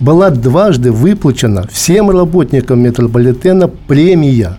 была 0.00 0.30
дважды 0.30 0.92
выплачена 0.92 1.66
всем 1.70 2.10
работникам 2.10 2.80
метрополитена 2.80 3.68
премия, 3.68 4.58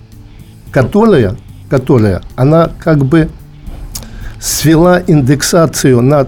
которая, 0.71 1.35
которая 1.69 2.21
она 2.35 2.71
как 2.79 3.05
бы 3.05 3.29
свела 4.39 5.01
индексацию 5.05 6.01
на... 6.01 6.27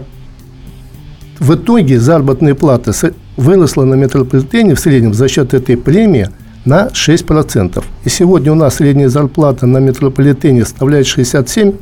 В 1.42 1.56
итоге 1.56 1.98
заработная 1.98 2.54
плата 2.54 2.92
выросла 3.36 3.82
на 3.82 3.94
метрополитене 3.94 4.76
в 4.76 4.78
среднем 4.78 5.12
за 5.12 5.26
счет 5.26 5.54
этой 5.54 5.76
премии 5.76 6.28
на 6.64 6.86
6%. 6.86 7.82
И 8.04 8.08
сегодня 8.08 8.52
у 8.52 8.54
нас 8.54 8.76
средняя 8.76 9.08
зарплата 9.08 9.66
на 9.66 9.78
метрополитене 9.78 10.64
составляет 10.64 11.08
67 11.08 11.72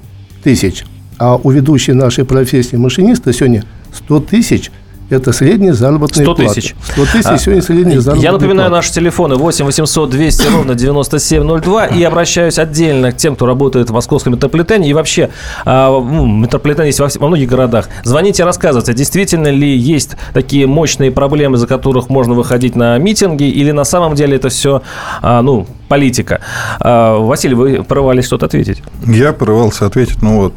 тысяч, 0.42 0.86
а 1.18 1.36
у 1.36 1.50
ведущей 1.50 1.92
нашей 1.92 2.24
профессии 2.24 2.76
машиниста 2.76 3.34
сегодня 3.34 3.64
100 3.92 4.20
тысяч– 4.20 4.70
это 5.10 5.32
средняя 5.32 5.72
заработная 5.72 6.24
100 6.24 6.34
тысяч. 6.34 6.74
100 6.92 7.04
тысяч 7.06 7.26
а, 7.26 7.38
сегодня 7.38 7.62
средняя 7.62 8.00
заработная 8.00 8.30
Я 8.30 8.32
напоминаю 8.32 8.70
плата. 8.70 8.76
наши 8.76 8.92
телефоны 8.92 9.34
8 9.34 9.64
800 9.64 10.10
200 10.10 10.48
ровно 10.48 10.74
9702 10.74 11.86
и 11.86 12.02
обращаюсь 12.04 12.58
отдельно 12.58 13.12
к 13.12 13.16
тем, 13.16 13.34
кто 13.34 13.46
работает 13.46 13.90
в 13.90 13.92
московском 13.92 14.34
метрополитене 14.34 14.88
и 14.88 14.92
вообще 14.92 15.30
а, 15.64 15.90
ну, 15.90 16.26
метрополитен 16.26 16.84
есть 16.84 17.00
во, 17.00 17.08
во 17.18 17.28
многих 17.28 17.48
городах. 17.48 17.88
Звоните, 18.04 18.44
рассказывайте, 18.44 18.94
действительно 18.94 19.48
ли 19.48 19.76
есть 19.76 20.16
такие 20.32 20.66
мощные 20.66 21.10
проблемы, 21.10 21.56
за 21.56 21.66
которых 21.66 22.08
можно 22.08 22.34
выходить 22.34 22.76
на 22.76 22.96
митинги 22.98 23.44
или 23.44 23.72
на 23.72 23.84
самом 23.84 24.14
деле 24.14 24.36
это 24.36 24.48
все, 24.48 24.82
а, 25.22 25.42
ну, 25.42 25.66
политика. 25.88 26.40
А, 26.78 27.18
Василий, 27.18 27.54
вы 27.54 27.82
порывались 27.82 28.26
что-то 28.26 28.46
ответить? 28.46 28.82
Я 29.06 29.32
порывался 29.32 29.86
ответить, 29.86 30.22
ну 30.22 30.42
вот 30.42 30.54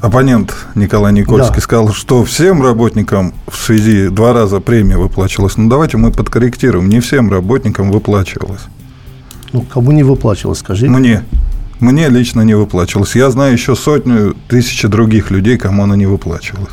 оппонент 0.00 0.54
Николай 0.74 1.12
Никольский 1.12 1.56
да. 1.56 1.60
сказал, 1.60 1.92
что 1.92 2.24
всем 2.24 2.62
работникам 2.62 3.34
в 3.46 3.56
связи 3.56 4.08
два 4.08 4.32
раза 4.32 4.60
премия 4.60 4.96
выплачивалась. 4.96 5.56
Ну, 5.56 5.68
давайте 5.68 5.96
мы 5.96 6.10
подкорректируем. 6.10 6.88
Не 6.88 7.00
всем 7.00 7.30
работникам 7.30 7.90
выплачивалась. 7.90 8.62
Ну, 9.52 9.62
кому 9.62 9.92
не 9.92 10.02
выплачивалось, 10.02 10.58
скажите? 10.58 10.90
Мне. 10.90 11.22
Мне 11.80 12.08
лично 12.08 12.42
не 12.42 12.54
выплачивалось. 12.54 13.16
Я 13.16 13.30
знаю 13.30 13.54
еще 13.54 13.74
сотню, 13.74 14.36
тысячи 14.48 14.86
других 14.86 15.30
людей, 15.30 15.56
кому 15.56 15.84
она 15.84 15.96
не 15.96 16.06
выплачивалась. 16.06 16.72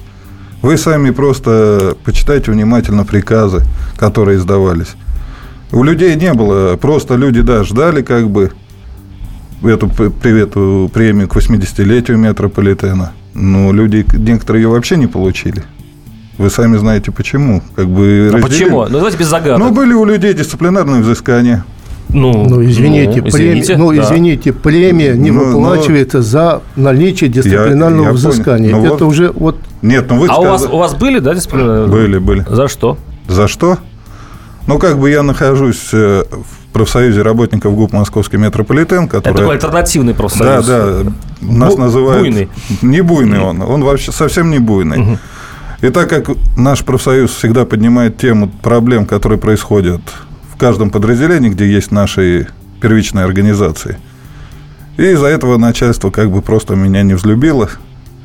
Вы 0.61 0.77
сами 0.77 1.11
просто 1.11 1.95
почитайте 2.03 2.51
внимательно 2.51 3.05
приказы, 3.05 3.63
которые 3.95 4.37
издавались. 4.37 4.95
У 5.71 5.83
людей 5.83 6.15
не 6.15 6.33
было, 6.33 6.75
просто 6.75 7.15
люди, 7.15 7.41
да, 7.41 7.63
ждали 7.63 8.01
как 8.01 8.29
бы 8.29 8.51
эту 9.63 9.87
привету 9.87 10.89
премию 10.93 11.27
к 11.27 11.35
80-летию 11.35 12.17
метрополитена. 12.17 13.13
Но 13.33 13.71
люди, 13.71 14.05
некоторые 14.13 14.63
ее 14.63 14.69
вообще 14.69 14.97
не 14.97 15.07
получили. 15.07 15.63
Вы 16.37 16.49
сами 16.49 16.77
знаете 16.77 17.11
почему. 17.11 17.63
Как 17.75 17.87
бы 17.87 18.31
а 18.33 18.37
почему? 18.39 18.83
Ну, 18.83 18.97
давайте 18.97 19.17
без 19.17 19.27
загадок. 19.27 19.59
Ну, 19.59 19.71
были 19.71 19.93
у 19.93 20.05
людей 20.05 20.33
дисциплинарные 20.33 21.01
взыскания. 21.01 21.65
Ну, 22.09 22.45
ну 22.47 22.63
извините, 22.63 23.21
ну, 23.21 23.27
извините, 23.27 23.73
премия, 23.73 23.77
ну, 23.77 23.91
да. 23.91 24.03
извините, 24.03 24.53
премия 24.53 25.13
не 25.15 25.31
ну, 25.31 25.45
выплачивается 25.45 26.17
но... 26.17 26.23
за 26.23 26.61
наличие 26.75 27.29
дисциплинарного 27.29 28.03
я, 28.03 28.09
я 28.09 28.13
взыскания. 28.13 28.71
Ну, 28.71 28.81
Это 28.81 28.89
вот, 28.91 29.01
уже 29.01 29.31
вот. 29.31 29.57
Нет, 29.81 30.05
ну 30.09 30.19
вы. 30.19 30.27
А 30.27 30.33
сказ... 30.33 30.39
у 30.39 30.47
вас 30.47 30.65
у 30.65 30.77
вас 30.77 30.95
были, 30.95 31.19
да, 31.19 31.33
дисциплинарные? 31.33 31.87
Были, 31.87 32.17
были. 32.19 32.45
За 32.49 32.67
что? 32.67 32.97
За 33.27 33.47
что? 33.47 33.77
Ну, 34.67 34.79
как 34.79 34.99
бы 34.99 35.09
я 35.09 35.23
нахожусь 35.23 35.89
э, 35.93 36.23
в 36.29 36.66
профсоюзе 36.77 37.23
работников 37.23 37.73
ГУП 37.73 37.93
«Московский 37.93 38.37
метрополитен», 38.37 39.07
который... 39.07 39.31
Это 39.31 39.39
такой 39.39 39.55
альтернативный 39.55 40.13
профсоюз. 40.13 40.63
Да, 40.63 41.01
да. 41.03 41.11
Нас 41.41 41.73
Бу- 41.73 41.79
называют... 41.79 42.21
Буйный. 42.21 42.49
Не 42.83 43.01
буйный 43.01 43.39
он. 43.39 43.63
Он 43.63 43.83
вообще 43.83 44.11
совсем 44.11 44.51
не 44.51 44.59
буйный. 44.59 45.01
Угу. 45.01 45.17
И 45.81 45.89
так 45.89 46.07
как 46.07 46.29
наш 46.55 46.85
профсоюз 46.85 47.31
всегда 47.31 47.65
поднимает 47.65 48.17
тему 48.17 48.51
проблем, 48.61 49.07
которые 49.07 49.39
происходят 49.39 50.01
в 50.53 50.57
каждом 50.59 50.91
подразделении, 50.91 51.49
где 51.49 51.65
есть 51.67 51.91
наши 51.91 52.47
первичные 52.79 53.25
организации, 53.25 53.97
и 54.97 55.03
из-за 55.13 55.25
этого 55.25 55.57
начальство 55.57 56.11
как 56.11 56.29
бы 56.29 56.43
просто 56.43 56.75
меня 56.75 57.01
не 57.01 57.15
взлюбило, 57.15 57.69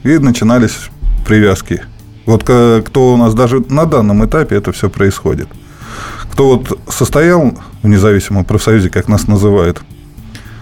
и 0.02 0.18
начинались 0.18 0.90
привязки. 1.26 1.80
Вот 2.26 2.42
кто 2.42 3.14
у 3.14 3.16
нас 3.16 3.32
даже 3.32 3.64
на 3.70 3.86
данном 3.86 4.22
этапе 4.26 4.56
это 4.56 4.72
все 4.72 4.90
происходит– 4.90 5.48
кто 6.32 6.48
вот 6.48 6.80
состоял 6.88 7.52
в 7.82 7.88
независимом 7.88 8.46
профсоюзе, 8.46 8.88
как 8.88 9.06
нас 9.06 9.28
называют, 9.28 9.82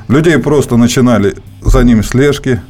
людей 0.08 0.36
просто 0.38 0.76
начинали 0.76 1.36
за 1.62 1.84
ними 1.84 2.02
слежки, 2.02 2.60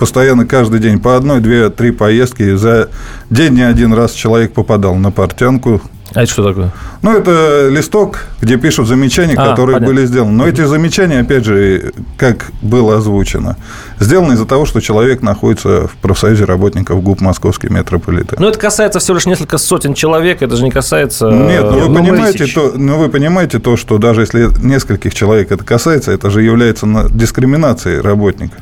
постоянно 0.00 0.44
каждый 0.44 0.80
день 0.80 0.98
по 0.98 1.16
одной, 1.16 1.40
две, 1.40 1.70
три 1.70 1.92
поездки. 1.92 2.56
За 2.56 2.90
день 3.30 3.54
не 3.54 3.62
один 3.62 3.92
раз 3.92 4.12
человек 4.12 4.54
попадал 4.54 4.96
на 4.96 5.12
портянку, 5.12 5.80
а 6.14 6.22
это 6.22 6.30
что 6.30 6.44
такое? 6.44 6.72
Ну, 7.02 7.16
это 7.16 7.68
листок, 7.68 8.26
где 8.40 8.56
пишут 8.56 8.86
замечания, 8.86 9.34
а, 9.36 9.50
которые 9.50 9.76
понятно. 9.76 9.94
были 9.94 10.06
сделаны. 10.06 10.32
Но 10.32 10.46
эти 10.48 10.64
замечания, 10.64 11.20
опять 11.20 11.44
же, 11.44 11.92
как 12.16 12.52
было 12.62 12.96
озвучено, 12.96 13.56
сделаны 13.98 14.34
из-за 14.34 14.46
того, 14.46 14.66
что 14.66 14.80
человек 14.80 15.22
находится 15.22 15.88
в 15.88 15.96
профсоюзе 15.96 16.44
работников 16.44 17.02
ГУП 17.02 17.20
Московский 17.20 17.68
метрополитен. 17.68 18.36
Но 18.38 18.48
это 18.48 18.58
касается 18.58 19.00
всего 19.00 19.16
лишь 19.16 19.26
несколько 19.26 19.58
сотен 19.58 19.94
человек, 19.94 20.42
это 20.42 20.54
же 20.56 20.62
не 20.62 20.70
касается... 20.70 21.28
Нет, 21.28 21.64
но 21.64 21.88
вы, 21.88 21.94
понимаете 21.94 22.46
то, 22.46 22.72
но 22.76 22.98
вы 22.98 23.08
понимаете 23.08 23.58
то, 23.58 23.76
что 23.76 23.98
даже 23.98 24.20
если 24.22 24.48
нескольких 24.64 25.12
человек 25.12 25.50
это 25.50 25.64
касается, 25.64 26.12
это 26.12 26.30
же 26.30 26.42
является 26.42 26.86
дискриминацией 27.10 28.00
работника. 28.00 28.58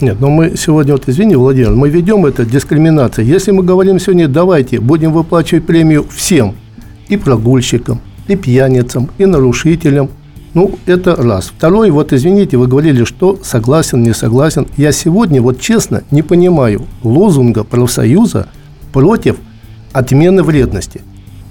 Нет, 0.00 0.20
но 0.20 0.28
мы 0.28 0.54
сегодня, 0.56 0.92
вот 0.92 1.08
извини, 1.08 1.36
Владимир, 1.36 1.70
мы 1.70 1.88
ведем 1.88 2.26
это 2.26 2.44
дискриминация. 2.44 3.24
Если 3.24 3.52
мы 3.52 3.62
говорим 3.62 3.98
сегодня, 3.98 4.28
давайте 4.28 4.80
будем 4.80 5.12
выплачивать 5.12 5.66
премию 5.66 6.04
всем, 6.08 6.56
и 7.08 7.16
прогульщикам, 7.16 8.00
и 8.28 8.36
пьяницам, 8.36 9.10
и 9.18 9.26
нарушителям. 9.26 10.10
Ну, 10.54 10.78
это 10.86 11.16
раз. 11.16 11.52
Второй, 11.56 11.90
вот 11.90 12.12
извините, 12.12 12.56
вы 12.56 12.68
говорили, 12.68 13.04
что 13.04 13.38
согласен, 13.42 14.02
не 14.02 14.14
согласен. 14.14 14.68
Я 14.76 14.92
сегодня, 14.92 15.42
вот 15.42 15.60
честно, 15.60 16.02
не 16.10 16.22
понимаю 16.22 16.82
лозунга 17.02 17.64
профсоюза 17.64 18.48
против 18.92 19.36
отмены 19.92 20.42
вредности. 20.42 21.00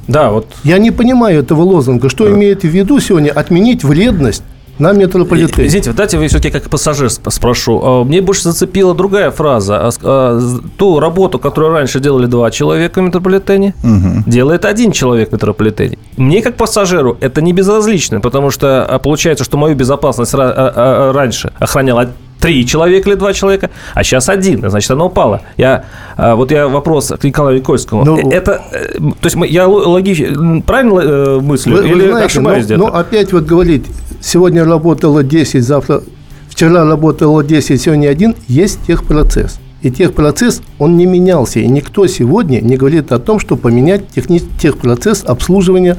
Да, 0.08 0.32
вот. 0.32 0.48
Я 0.64 0.78
не 0.78 0.92
понимаю 0.92 1.40
этого 1.40 1.62
лозунга. 1.64 2.10
Что 2.10 2.26
да. 2.26 2.32
имеет 2.32 2.62
в 2.62 2.68
виду 2.68 3.00
сегодня 3.00 3.32
отменить 3.32 3.84
вредность 3.84 4.44
на 4.80 4.94
метрополитене. 4.94 5.68
Извините, 5.68 5.94
дайте 5.94 6.18
вы 6.18 6.28
все-таки 6.28 6.52
как 6.52 6.70
пассажир 6.70 7.10
спрошу. 7.10 7.82
А, 7.84 8.04
мне 8.04 8.22
больше 8.22 8.44
зацепила 8.44 8.96
другая 8.96 9.32
фраза. 9.32 9.88
А, 9.88 9.90
а, 10.04 10.42
ту 10.78 11.00
работу, 11.00 11.40
которую 11.40 11.74
раньше 11.74 12.00
делали 12.00 12.26
два 12.26 12.52
человека 12.52 13.02
в 13.02 13.04
метрополитене, 13.04 13.76
угу. 13.84 14.24
делает 14.26 14.66
один 14.66 14.92
человек 14.92 15.30
в 15.30 15.34
метрополитене. 15.34 15.98
Мне 16.18 16.42
как 16.42 16.56
пассажиру 16.56 17.18
это 17.22 17.42
не 17.42 17.54
безразлично, 17.54 18.20
потому 18.20 18.50
что 18.50 19.00
получается, 19.04 19.44
что 19.44 19.58
мою 19.58 19.76
безопасность 19.76 20.34
раньше 20.34 21.52
охранял 21.60 22.00
три 22.44 22.66
человека 22.66 23.10
или 23.10 23.16
два 23.16 23.32
человека, 23.32 23.70
а 23.94 24.04
сейчас 24.04 24.28
один, 24.28 24.70
значит, 24.70 24.92
оно 24.92 25.08
упало. 25.08 25.42
Я, 25.56 25.86
а, 26.18 26.36
вот 26.36 26.52
я 26.52 26.68
вопрос 26.68 27.14
к 27.18 27.24
Николаю 27.24 27.60
Никольскому. 27.60 28.04
Ну, 28.04 28.30
это, 28.30 28.62
э, 28.74 28.98
то 28.98 29.30
есть 29.30 29.38
я 29.50 29.66
логично, 29.66 30.60
правильно 30.60 31.00
э, 31.00 31.40
мыслю 31.40 31.78
вы, 31.78 31.88
или 31.88 31.94
вы 31.94 32.10
знаете, 32.10 32.26
ошибаюсь 32.26 32.64
но, 32.64 32.66
где-то? 32.66 32.80
Ну, 32.82 32.88
опять 32.88 33.32
вот 33.32 33.46
говорить, 33.46 33.86
сегодня 34.20 34.66
работало 34.66 35.24
10, 35.24 35.64
завтра, 35.64 36.04
вчера 36.50 36.84
работало 36.84 37.46
10, 37.46 37.82
сегодня 37.82 38.10
один, 38.10 38.36
есть 38.50 38.86
техпроцесс. 38.86 39.62
И 39.82 39.90
техпроцесс, 39.90 40.62
он 40.80 40.98
не 40.98 41.06
менялся. 41.06 41.62
И 41.62 41.68
никто 41.68 42.08
сегодня 42.08 42.60
не 42.60 42.76
говорит 42.76 43.14
о 43.14 43.20
том, 43.20 43.40
что 43.40 43.56
поменять 43.56 44.10
техни- 44.10 44.44
техпроцесс 44.60 45.24
обслуживания 45.24 45.96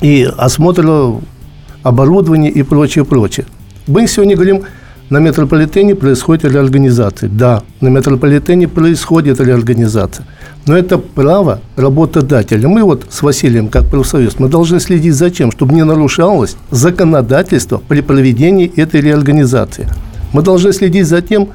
и 0.00 0.26
осмотра 0.38 1.12
оборудования 1.82 2.48
и 2.48 2.62
прочее, 2.62 3.04
прочее. 3.04 3.44
Мы 3.86 4.06
сегодня 4.06 4.36
говорим, 4.36 4.62
на 5.10 5.18
метрополитене 5.18 5.94
происходит 5.94 6.44
реорганизация. 6.44 7.28
Да, 7.28 7.62
на 7.80 7.88
метрополитене 7.88 8.68
происходит 8.68 9.40
реорганизация. 9.40 10.24
Но 10.66 10.76
это 10.76 10.98
право 10.98 11.60
работодателя. 11.76 12.68
Мы 12.68 12.84
вот 12.84 13.06
с 13.10 13.22
Василием, 13.22 13.68
как 13.68 13.88
профсоюз, 13.90 14.38
мы 14.38 14.48
должны 14.48 14.80
следить 14.80 15.14
за 15.14 15.30
тем, 15.30 15.50
чтобы 15.50 15.74
не 15.74 15.84
нарушалось 15.84 16.56
законодательство 16.70 17.82
при 17.88 18.00
проведении 18.00 18.72
этой 18.76 19.00
реорганизации. 19.00 19.88
Мы 20.32 20.42
должны 20.42 20.72
следить 20.72 21.06
за 21.06 21.20
тем, 21.20 21.48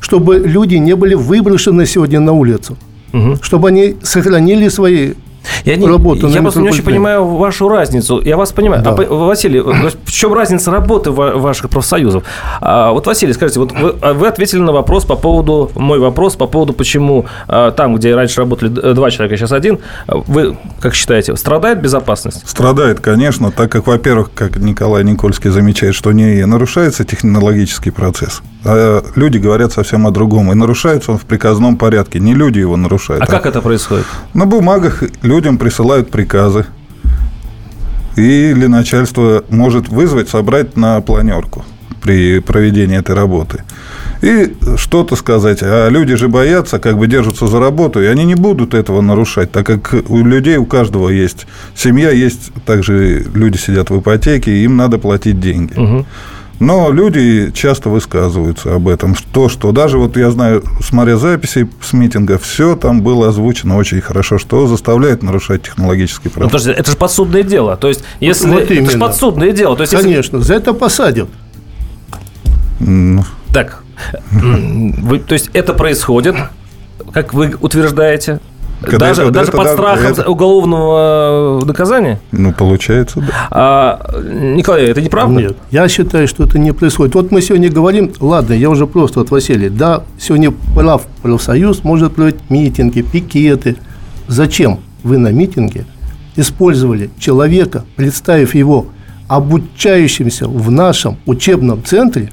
чтобы 0.00 0.38
люди 0.38 0.76
не 0.76 0.96
были 0.96 1.14
выброшены 1.14 1.86
сегодня 1.86 2.20
на 2.20 2.32
улицу, 2.32 2.76
угу. 3.12 3.36
чтобы 3.42 3.68
они 3.68 3.96
сохранили 4.02 4.68
свои 4.68 5.12
я 5.64 5.76
не, 5.76 5.86
работу. 5.86 6.28
Я 6.28 6.42
просто 6.42 6.60
не 6.60 6.68
очень 6.68 6.82
понимаю 6.82 7.24
вашу 7.24 7.68
разницу. 7.68 8.20
Я 8.22 8.36
вас 8.36 8.52
понимаю. 8.52 8.82
Да. 8.82 8.90
А, 8.90 9.14
Василий, 9.14 9.60
в 9.60 10.10
чем 10.10 10.34
разница 10.34 10.70
работы 10.70 11.10
ваших 11.10 11.70
профсоюзов? 11.70 12.24
А, 12.60 12.92
вот, 12.92 13.06
Василий, 13.06 13.32
скажите, 13.32 13.60
вот 13.60 13.72
вы, 13.72 13.94
а 14.00 14.12
вы 14.12 14.28
ответили 14.28 14.60
на 14.60 14.72
вопрос 14.72 15.04
по 15.04 15.16
поводу, 15.16 15.70
мой 15.74 15.98
вопрос 15.98 16.36
по 16.36 16.46
поводу, 16.46 16.72
почему 16.72 17.26
а, 17.48 17.70
там, 17.70 17.96
где 17.96 18.14
раньше 18.14 18.40
работали 18.40 18.70
два 18.92 19.10
человека, 19.10 19.36
сейчас 19.36 19.52
один, 19.52 19.78
вы, 20.08 20.56
как 20.80 20.94
считаете, 20.94 21.36
страдает 21.36 21.80
безопасность? 21.80 22.48
Страдает, 22.48 23.00
конечно, 23.00 23.50
так 23.50 23.70
как, 23.70 23.86
во-первых, 23.86 24.30
как 24.34 24.56
Николай 24.56 25.04
Никольский 25.04 25.50
замечает, 25.50 25.94
что 25.94 26.12
не 26.12 26.44
нарушается 26.46 27.04
технологический 27.04 27.90
процесс, 27.90 28.42
а 28.64 29.02
люди 29.14 29.38
говорят 29.38 29.72
совсем 29.72 30.06
о 30.06 30.10
другом. 30.10 30.50
И 30.50 30.54
нарушается 30.54 31.12
он 31.12 31.18
в 31.18 31.24
приказном 31.24 31.76
порядке. 31.76 32.18
Не 32.18 32.34
люди 32.34 32.58
его 32.58 32.76
нарушают. 32.76 33.22
А, 33.22 33.24
а 33.24 33.28
как 33.28 33.46
это 33.46 33.60
происходит? 33.60 34.06
На 34.34 34.46
бумагах 34.46 35.02
людям 35.36 35.58
присылают 35.58 36.10
приказы. 36.10 36.64
Или 38.16 38.66
начальство 38.66 39.44
может 39.50 39.88
вызвать, 39.88 40.30
собрать 40.30 40.76
на 40.78 41.02
планерку 41.02 41.64
при 42.00 42.38
проведении 42.38 42.98
этой 42.98 43.14
работы. 43.14 43.64
И 44.22 44.54
что-то 44.76 45.16
сказать. 45.16 45.58
А 45.62 45.90
люди 45.90 46.14
же 46.14 46.28
боятся, 46.28 46.78
как 46.78 46.96
бы 46.96 47.06
держатся 47.06 47.46
за 47.48 47.60
работу, 47.60 48.02
и 48.02 48.06
они 48.06 48.24
не 48.24 48.34
будут 48.34 48.72
этого 48.72 49.02
нарушать, 49.02 49.52
так 49.52 49.66
как 49.66 49.94
у 50.08 50.24
людей, 50.24 50.56
у 50.56 50.64
каждого 50.64 51.10
есть 51.10 51.46
семья, 51.74 52.10
есть 52.10 52.50
также 52.64 53.26
люди 53.34 53.58
сидят 53.58 53.90
в 53.90 54.00
ипотеке, 54.00 54.64
им 54.64 54.76
надо 54.76 54.96
платить 54.96 55.38
деньги. 55.38 55.78
Угу. 55.78 56.06
Но 56.58 56.90
люди 56.90 57.50
часто 57.54 57.90
высказываются 57.90 58.74
об 58.74 58.88
этом. 58.88 59.14
То, 59.32 59.48
что 59.48 59.72
даже 59.72 59.98
вот 59.98 60.16
я 60.16 60.30
знаю, 60.30 60.64
смотря 60.80 61.16
записи 61.16 61.68
с 61.82 61.92
митинга, 61.92 62.38
все 62.38 62.76
там 62.76 63.02
было 63.02 63.28
озвучено 63.28 63.76
очень 63.76 64.00
хорошо, 64.00 64.38
что 64.38 64.66
заставляет 64.66 65.22
нарушать 65.22 65.62
технологический 65.64 66.28
процесс. 66.28 66.44
Ну, 66.44 66.58
подожди, 66.58 66.70
это 66.70 66.90
же 66.90 66.96
подсудное 66.96 67.42
дело. 67.42 67.76
То 67.76 67.88
есть, 67.88 68.04
если 68.20 68.48
вот 68.48 68.70
это 68.70 68.90
же 68.90 68.98
подсудное 68.98 69.52
дело. 69.52 69.76
То 69.76 69.82
есть, 69.82 69.94
Конечно, 69.94 70.36
если... 70.38 70.46
за 70.46 70.54
это 70.54 70.72
посадят. 70.72 71.28
Ну. 72.80 73.24
Так, 73.52 73.82
вы, 74.30 75.18
то 75.18 75.34
есть 75.34 75.50
это 75.52 75.74
происходит, 75.74 76.36
как 77.12 77.34
вы 77.34 77.54
утверждаете, 77.60 78.40
когда 78.82 79.06
даже 79.08 79.22
это, 79.22 79.30
даже 79.30 79.48
это, 79.48 79.56
под 79.56 79.68
страхом 79.68 80.12
это... 80.12 80.30
уголовного 80.30 81.62
э, 81.62 81.64
наказания? 81.64 82.20
Ну, 82.32 82.52
получается, 82.52 83.20
да. 83.20 83.48
А, 83.50 84.20
Николай, 84.22 84.84
это 84.84 85.00
неправда? 85.00 85.40
Нет, 85.40 85.56
я 85.70 85.88
считаю, 85.88 86.28
что 86.28 86.44
это 86.44 86.58
не 86.58 86.72
происходит. 86.72 87.14
Вот 87.14 87.30
мы 87.30 87.40
сегодня 87.40 87.70
говорим, 87.70 88.12
ладно, 88.20 88.52
я 88.52 88.68
уже 88.68 88.86
просто 88.86 89.20
от 89.20 89.30
Василия, 89.30 89.70
да, 89.70 90.02
сегодня 90.18 90.52
прав 90.74 91.06
профсоюз 91.22 91.84
может 91.84 92.14
проводить 92.14 92.40
митинги, 92.50 93.02
пикеты. 93.02 93.76
Зачем 94.28 94.80
вы 95.02 95.18
на 95.18 95.32
митинге 95.32 95.86
использовали 96.36 97.10
человека, 97.18 97.84
представив 97.96 98.54
его 98.54 98.86
обучающимся 99.28 100.48
в 100.48 100.70
нашем 100.70 101.16
учебном 101.26 101.82
центре, 101.82 102.30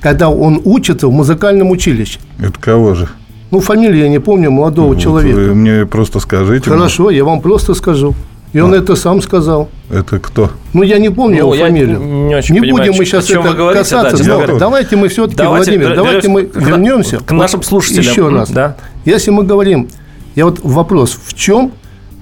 когда 0.00 0.28
он 0.28 0.60
учится 0.64 1.08
в 1.08 1.12
музыкальном 1.12 1.70
училище? 1.70 2.20
Это 2.38 2.58
кого 2.60 2.94
же? 2.94 3.08
Ну, 3.50 3.60
фамилию 3.60 4.02
я 4.02 4.08
не 4.08 4.18
помню 4.18 4.50
молодого 4.50 4.88
вот 4.88 4.98
человека. 4.98 5.36
Вы 5.36 5.54
мне 5.54 5.86
просто 5.86 6.20
скажите. 6.20 6.70
Хорошо, 6.70 7.10
я 7.10 7.24
вам 7.24 7.40
просто 7.40 7.74
скажу. 7.74 8.14
И 8.52 8.60
он 8.60 8.72
а. 8.72 8.76
это 8.76 8.96
сам 8.96 9.20
сказал. 9.20 9.68
Это 9.90 10.18
кто? 10.18 10.50
Ну, 10.72 10.82
я 10.82 10.98
не 10.98 11.10
помню 11.10 11.44
ну, 11.44 11.54
его 11.54 11.64
фамилию. 11.64 12.00
Не, 12.00 12.36
очень 12.36 12.54
не 12.54 12.60
понимаю, 12.60 12.86
будем 12.86 12.98
мы 12.98 13.04
сейчас 13.04 13.28
это 13.28 13.52
говорите, 13.52 13.78
касаться. 13.78 14.24
Да, 14.24 14.46
но 14.46 14.58
давайте 14.58 14.96
мы 14.96 15.08
все-таки, 15.08 15.36
давайте, 15.36 15.72
Владимир, 15.72 15.96
давайте 15.96 16.28
мы 16.28 16.50
вернемся. 16.54 17.18
К 17.18 17.32
нашим 17.32 17.62
слушателям. 17.62 18.10
Еще 18.10 18.28
раз. 18.28 18.50
Да? 18.50 18.76
Если 19.04 19.30
мы 19.30 19.44
говорим, 19.44 19.88
я 20.34 20.46
вот 20.46 20.60
вопрос, 20.62 21.18
в 21.22 21.34
чем, 21.34 21.72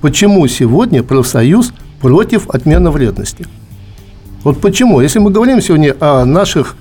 почему 0.01 0.47
сегодня 0.49 1.03
профсоюз 1.03 1.73
против 2.01 2.49
отмены 2.51 2.91
вредности? 2.91 3.47
Вот 4.43 4.61
почему? 4.61 5.01
Если 5.01 5.19
мы 5.19 5.31
говорим 5.31 5.61
сегодня 5.61 5.97
о 6.01 6.25
наших 6.25 6.77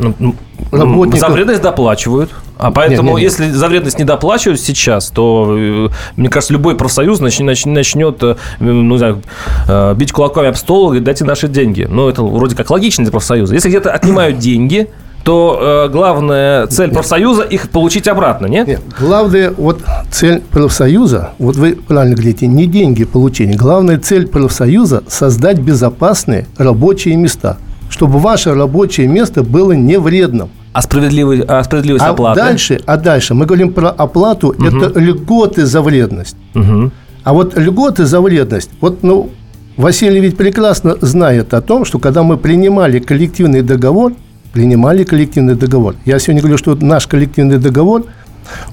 ну, 0.00 0.34
работников... 0.72 1.20
За 1.20 1.28
вредность 1.28 1.62
доплачивают. 1.62 2.30
А 2.58 2.70
поэтому, 2.70 3.16
нет, 3.16 3.20
нет, 3.20 3.38
нет. 3.38 3.40
если 3.40 3.50
за 3.56 3.68
вредность 3.68 3.98
не 3.98 4.04
доплачивают 4.04 4.60
сейчас, 4.60 5.08
то, 5.08 5.56
э, 5.58 5.88
мне 6.16 6.28
кажется, 6.28 6.52
любой 6.52 6.76
профсоюз 6.76 7.20
начнет, 7.20 7.66
начнет 7.66 8.22
э, 8.22 8.36
ну, 8.58 8.82
не 8.82 8.98
знаю, 8.98 9.22
э, 9.68 9.94
бить 9.94 10.12
кулаками 10.12 10.48
об 10.48 10.56
стол 10.56 10.92
и 10.92 11.00
дайте 11.00 11.24
наши 11.24 11.48
деньги. 11.48 11.86
Ну, 11.90 12.08
это 12.08 12.22
вроде 12.22 12.56
как 12.56 12.68
логично 12.70 13.04
для 13.04 13.12
профсоюза. 13.12 13.54
Если 13.54 13.68
где-то 13.68 13.92
отнимают 13.92 14.38
деньги, 14.38 14.88
то 15.24 15.86
э, 15.86 15.92
главная 15.92 16.66
цель 16.66 16.90
профсоюза 16.90 17.42
их 17.42 17.70
получить 17.70 18.08
обратно, 18.08 18.46
нет? 18.46 18.66
Нет. 18.66 18.80
Главная 18.98 19.52
вот 19.56 19.80
цель 20.10 20.40
профсоюза, 20.40 21.30
вот 21.38 21.56
вы 21.56 21.72
правильно 21.72 22.14
говорите, 22.14 22.46
не 22.46 22.66
деньги 22.66 23.04
получения. 23.04 23.56
Главная 23.56 23.98
цель 23.98 24.26
профсоюза– 24.26 25.02
создать 25.08 25.58
безопасные 25.58 26.46
рабочие 26.58 27.16
места– 27.16 27.58
чтобы 27.90 28.18
ваше 28.18 28.54
рабочее 28.54 29.06
место 29.08 29.42
было 29.42 29.72
не 29.72 29.98
вредным. 29.98 30.48
А, 30.72 30.80
справедливый, 30.80 31.42
а 31.42 31.62
справедливость 31.64 32.04
а 32.04 32.10
оплаты? 32.10 32.40
Дальше, 32.40 32.80
а 32.86 32.96
дальше 32.96 33.34
мы 33.34 33.44
говорим 33.44 33.72
про 33.72 33.90
оплату, 33.90 34.48
угу. 34.48 34.64
это 34.64 34.98
льготы 34.98 35.66
за 35.66 35.82
вредность. 35.82 36.36
Угу. 36.54 36.90
А 37.24 37.32
вот 37.34 37.58
льготы 37.58 38.06
за 38.06 38.20
вредность, 38.20 38.70
вот, 38.80 39.02
ну, 39.02 39.30
Василий 39.76 40.20
ведь 40.20 40.36
прекрасно 40.36 40.96
знает 41.00 41.52
о 41.52 41.60
том, 41.60 41.84
что 41.84 41.98
когда 41.98 42.22
мы 42.22 42.36
принимали 42.36 43.00
коллективный 43.00 43.62
договор, 43.62 44.12
принимали 44.52 45.04
коллективный 45.04 45.54
договор, 45.54 45.96
я 46.04 46.18
сегодня 46.18 46.42
говорю, 46.42 46.58
что 46.58 46.74
наш 46.74 47.06
коллективный 47.06 47.58
договор, 47.58 48.04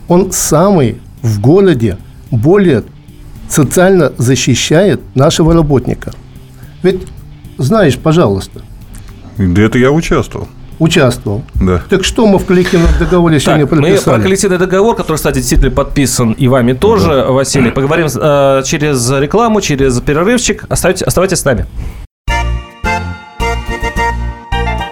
он 0.08 0.32
самый 0.32 0.98
в 1.22 1.42
городе 1.42 1.98
более 2.30 2.84
социально 3.50 4.12
защищает 4.18 5.02
нашего 5.16 5.54
работника. 5.54 6.14
Ведь 6.84 7.02
знаешь, 7.58 7.98
пожалуйста, 7.98 8.62
да 9.38 9.62
это 9.62 9.78
я 9.78 9.92
участвовал. 9.92 10.48
Участвовал. 10.80 11.44
Да. 11.56 11.82
Так 11.90 12.04
что 12.04 12.28
мы 12.28 12.38
в 12.38 12.46
коллективном 12.46 12.92
договоре 13.00 13.40
сегодня 13.40 13.66
так, 13.66 13.80
подписали? 13.80 13.96
Мы 13.96 14.18
про 14.18 14.24
коллективный 14.24 14.58
договор, 14.60 14.96
который, 14.96 15.16
кстати, 15.18 15.38
действительно 15.38 15.72
подписан 15.72 16.34
и 16.34 16.48
вами 16.48 16.74
тоже, 16.74 17.08
да. 17.08 17.32
Василий, 17.32 17.72
поговорим 17.72 18.08
э, 18.14 18.62
через 18.64 19.10
рекламу, 19.10 19.62
через 19.62 20.00
перерывчик. 20.02 20.66
Оставайтесь, 20.70 21.02
оставайтесь 21.02 21.40
с 21.40 21.46
нами. 21.46 21.66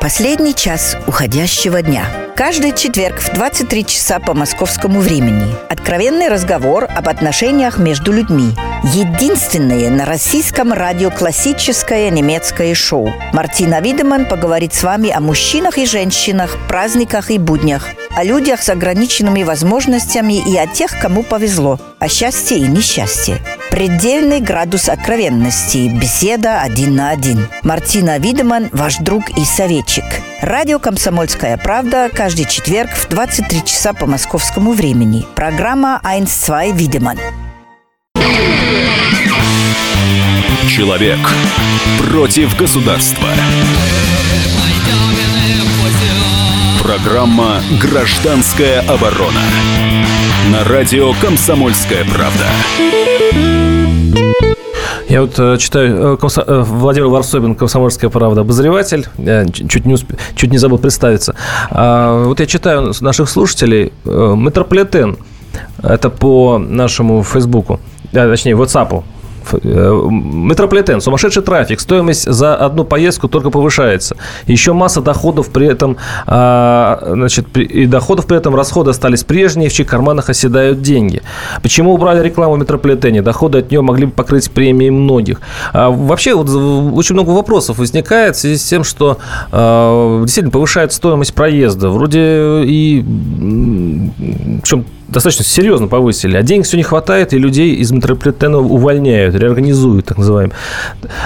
Последний 0.02 0.54
час 0.54 0.96
уходящего 1.08 1.82
дня. 1.82 2.06
Каждый 2.36 2.74
четверг 2.74 3.20
в 3.20 3.34
23 3.34 3.86
часа 3.86 4.20
по 4.20 4.34
московскому 4.34 5.00
времени. 5.00 5.48
Откровенный 5.70 6.28
разговор 6.28 6.88
об 6.96 7.08
отношениях 7.10 7.80
между 7.80 8.12
людьми. 8.12 8.52
Единственное 8.94 9.90
на 9.90 10.06
российском 10.06 10.72
радио 10.72 11.10
классическое 11.10 12.12
немецкое 12.12 12.76
шоу. 12.76 13.12
Мартина 13.34 13.82
Видеман 13.82 14.28
поговорит 14.28 14.76
с 14.76 14.84
вами 14.84 15.10
о 15.10 15.22
мужчинах 15.22 15.80
и 15.80 15.88
женщинах, 15.88 16.56
праздниках 16.68 17.32
и 17.32 17.40
буднях, 17.40 17.88
о 18.16 18.24
людях 18.24 18.62
с 18.62 18.70
ограниченными 18.70 19.42
возможностями 19.42 20.36
и 20.36 20.56
о 20.56 20.68
тех, 20.68 21.00
кому 21.02 21.24
повезло, 21.24 21.80
о 21.98 22.08
счастье 22.08 22.60
и 22.60 22.68
несчастье. 22.68 23.40
Предельный 23.72 24.40
градус 24.40 24.88
откровенности. 24.88 25.90
Беседа 25.90 26.62
один 26.62 26.96
на 26.96 27.10
один. 27.10 27.48
Мартина 27.64 28.20
Видеман, 28.20 28.70
ваш 28.72 28.98
друг 28.98 29.32
и 29.36 29.44
советчик. 29.46 30.06
Радио 30.42 30.78
«Комсомольская 30.78 31.58
правда» 31.58 32.08
каждый 32.14 32.46
четверг 32.46 32.92
в 32.92 33.10
23 33.10 33.66
часа 33.66 33.94
по 33.94 34.06
московскому 34.06 34.74
времени. 34.74 35.26
Программа 35.36 36.00
«Айнс-2 36.04 36.72
Видеман». 36.74 37.18
Человек 40.68 41.20
против 42.10 42.58
государства. 42.58 43.28
Программа 46.82 47.62
«Гражданская 47.82 48.82
оборона» 48.82 49.42
на 50.52 50.64
радио 50.64 51.14
«Комсомольская 51.22 52.04
правда». 52.06 52.46
Я 55.08 55.22
вот 55.22 55.38
э, 55.38 55.58
читаю 55.58 56.18
э, 56.22 56.28
э, 56.48 56.64
Владимир 56.64 57.08
Варсобин, 57.08 57.56
«Комсомольская 57.56 58.10
правда», 58.10 58.42
обозреватель. 58.42 59.06
Я 59.18 59.46
чуть 59.46 59.86
не, 59.86 59.94
усп... 59.94 60.12
чуть 60.36 60.52
не 60.52 60.58
забыл 60.58 60.80
представиться. 60.80 61.36
А, 61.70 62.26
вот 62.26 62.40
я 62.40 62.46
читаю 62.48 62.92
наших 63.02 63.30
слушателей. 63.30 63.94
Э, 64.04 64.34
Метрополитен. 64.36 65.18
Это 65.82 66.10
по 66.10 66.58
нашему 66.58 67.24
Фейсбуку. 67.24 67.80
А, 68.14 68.30
точнее, 68.30 68.56
WhatsApp. 68.56 69.04
Э, 69.54 70.10
метрополитен, 70.12 71.02
сумасшедший 71.02 71.44
трафик, 71.44 71.80
стоимость 71.80 72.32
за 72.32 72.56
одну 72.56 72.84
поездку 72.84 73.28
только 73.28 73.50
повышается. 73.50 74.16
Еще 74.48 74.74
масса 74.74 75.02
доходов 75.02 75.50
при 75.50 75.68
этом, 75.68 75.98
а, 76.26 77.00
значит, 77.14 77.56
и 77.58 77.86
доходов 77.86 78.26
при 78.26 78.38
этом 78.38 78.56
расходы 78.56 78.92
остались 78.92 79.24
прежние, 79.24 79.70
в 79.70 79.74
чьих 79.74 79.88
карманах 79.88 80.30
оседают 80.30 80.82
деньги. 80.82 81.22
Почему 81.62 81.94
убрали 81.94 82.24
рекламу 82.24 82.56
в 82.56 82.60
метрополитене? 82.60 83.22
Доходы 83.22 83.60
от 83.60 83.72
нее 83.72 83.82
могли 83.82 84.06
бы 84.06 84.12
покрыть 84.12 84.50
премии 84.52 84.90
многих. 84.90 85.42
А 85.74 85.90
вообще, 85.90 86.34
вот, 86.36 86.50
очень 86.50 87.14
много 87.14 87.32
вопросов 87.32 87.78
возникает 87.78 88.36
в 88.36 88.40
связи 88.40 88.58
с 88.58 88.64
тем, 88.64 88.84
что 88.84 89.18
а, 89.52 90.22
действительно 90.22 90.52
повышает 90.52 90.94
стоимость 90.94 91.34
проезда. 91.34 91.90
Вроде 91.90 92.64
и 92.66 93.04
причем 94.62 94.86
достаточно 95.08 95.46
серьезно 95.46 95.88
повысили, 95.88 96.38
а 96.38 96.42
денег 96.44 96.66
все 96.66 96.78
не 96.78 96.84
хватает, 96.84 97.34
и 97.34 97.38
людей 97.38 97.76
из 97.76 97.92
метрополитена 97.92 98.60
увольняют, 98.60 99.36
реорганизуют, 99.36 100.06
так 100.06 100.18
называемым. 100.18 100.54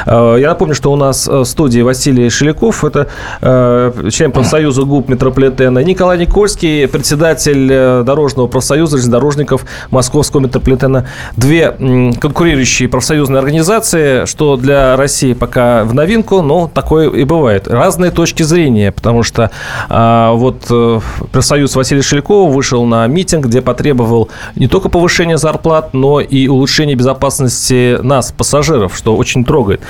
А, 0.05 0.35
я 0.35 0.49
напомню, 0.49 0.75
что 0.75 0.91
у 0.91 0.95
нас 0.95 1.27
в 1.27 1.45
студии 1.45 1.81
Василий 1.81 2.29
Шеляков, 2.29 2.83
это 2.83 3.07
а, 3.41 4.09
член 4.09 4.31
профсоюза 4.31 4.83
ГУП 4.83 5.09
метрополитена, 5.09 5.79
Николай 5.79 6.17
Никольский, 6.17 6.87
председатель 6.87 7.69
э, 7.71 8.03
Дорожного 8.05 8.47
профсоюза 8.47 8.97
железнодорожников 8.97 9.65
Московского 9.91 10.41
метрополитена. 10.41 11.07
Две 11.35 11.71
конкурирующие 12.19 12.89
профсоюзные 12.89 13.39
организации, 13.39 14.25
что 14.25 14.57
для 14.57 14.95
России 14.95 15.33
пока 15.33 15.83
в 15.83 15.93
новинку, 15.93 16.41
но 16.41 16.69
такое 16.73 17.09
и 17.09 17.23
бывает. 17.23 17.67
Разные 17.67 18.11
точки 18.11 18.43
зрения, 18.43 18.91
потому 18.91 19.23
что 19.23 19.51
а, 19.89 20.33
вот 20.33 20.65
э, 20.69 20.99
профсоюз 21.31 21.75
Василия 21.75 22.01
Шелякова 22.01 22.51
вышел 22.51 22.85
на 22.85 23.07
митинг, 23.07 23.45
где 23.45 23.61
потребовал 23.69 24.29
не 24.55 24.67
только 24.67 24.89
повышения 24.89 25.37
зарплат, 25.37 25.93
но 25.93 26.19
и 26.21 26.47
улучшения 26.47 26.95
безопасности 26.95 27.99
нас, 28.01 28.31
пассажиров, 28.31 28.97
что 28.97 29.15
очень 29.15 29.45
трогает. 29.45 29.81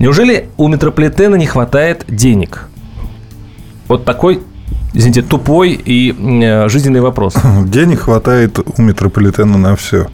Неужели 0.00 0.48
у 0.56 0.66
метрополитена 0.66 1.36
не 1.36 1.46
хватает 1.46 2.04
денег? 2.08 2.66
Вот 3.86 4.04
такой 4.04 4.42
извините, 4.94 5.22
тупой 5.22 5.70
и 5.72 6.12
э, 6.42 6.68
жизненный 6.68 7.00
вопрос. 7.00 7.34
Денег 7.66 8.00
хватает 8.00 8.58
у 8.58 8.82
метрополитена 8.82 9.56
на 9.56 9.76
все. 9.76 10.08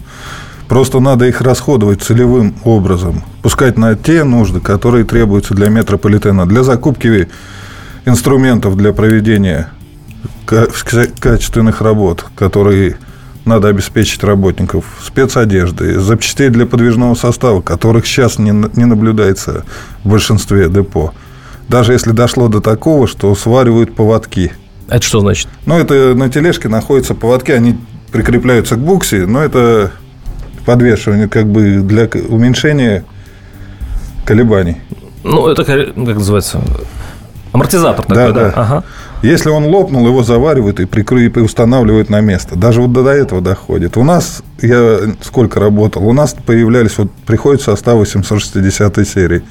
Просто 0.69 1.01
надо 1.01 1.25
их 1.25 1.41
расходовать 1.41 2.03
целевым 2.03 2.55
образом. 2.65 3.23
Пускать 3.41 3.79
на 3.79 3.95
те 3.95 4.25
нужды, 4.25 4.61
которые 4.61 5.05
требуются 5.05 5.55
для 5.55 5.71
метрополитена. 5.71 6.45
Для 6.45 6.63
закупки 6.63 7.29
инструментов 8.05 8.77
для 8.77 8.93
проведения 8.93 9.71
качественных 10.47 11.81
работ, 11.81 12.27
которые 12.35 12.99
надо 13.47 13.69
обеспечить 13.69 14.23
работников, 14.25 14.85
спецодежды, 15.03 15.99
запчастей 16.01 16.49
для 16.49 16.67
подвижного 16.67 17.15
состава, 17.15 17.63
которых 17.63 18.07
сейчас 18.07 18.39
не, 18.39 18.51
не 18.51 18.85
наблюдается 18.85 19.65
в 20.05 20.09
большинстве 20.09 20.69
депо. 20.69 21.15
Даже 21.69 21.93
если 21.93 22.11
дошло 22.11 22.49
до 22.49 22.61
такого, 22.61 23.07
что 23.07 23.35
сваривают 23.35 23.95
поводки. 23.95 24.53
Это 24.89 25.03
что 25.05 25.21
значит? 25.21 25.49
Ну, 25.65 25.79
это 25.79 26.15
на 26.15 26.29
тележке 26.29 26.69
находятся 26.69 27.15
поводки, 27.15 27.53
они 27.53 27.79
прикрепляются 28.13 28.77
к 28.77 28.81
буксе, 28.81 29.27
но 29.27 29.43
это 29.43 29.93
подвешивание 30.65 31.29
как 31.29 31.47
бы 31.47 31.79
для 31.79 32.09
уменьшения 32.29 33.05
колебаний. 34.25 34.79
Ну, 35.25 35.49
это 35.49 35.65
как 35.65 35.97
называется? 35.97 36.61
Амортизатор 37.53 38.05
такой, 38.05 38.17
да? 38.17 38.33
Да, 38.33 38.41
да. 38.41 38.53
Ага. 38.55 38.85
Если 39.27 39.49
он 39.49 39.65
лопнул, 39.65 40.07
его 40.07 40.23
заваривают 40.23 40.79
и, 40.79 40.85
прикры... 40.85 41.27
и 41.27 41.39
устанавливают 41.41 42.11
на 42.11 42.21
место. 42.21 42.57
Даже 42.57 42.81
вот 42.81 42.93
до 42.93 43.11
этого 43.11 43.41
доходит. 43.41 43.97
У 43.97 44.05
нас, 44.05 44.43
я 44.63 44.99
сколько 45.21 45.59
работал, 45.59 46.07
у 46.07 46.13
нас 46.13 46.37
появлялись, 46.47 46.97
вот 46.97 47.11
приходят 47.27 47.61
составы 47.61 48.07
760 48.07 49.09
серии. 49.09 49.43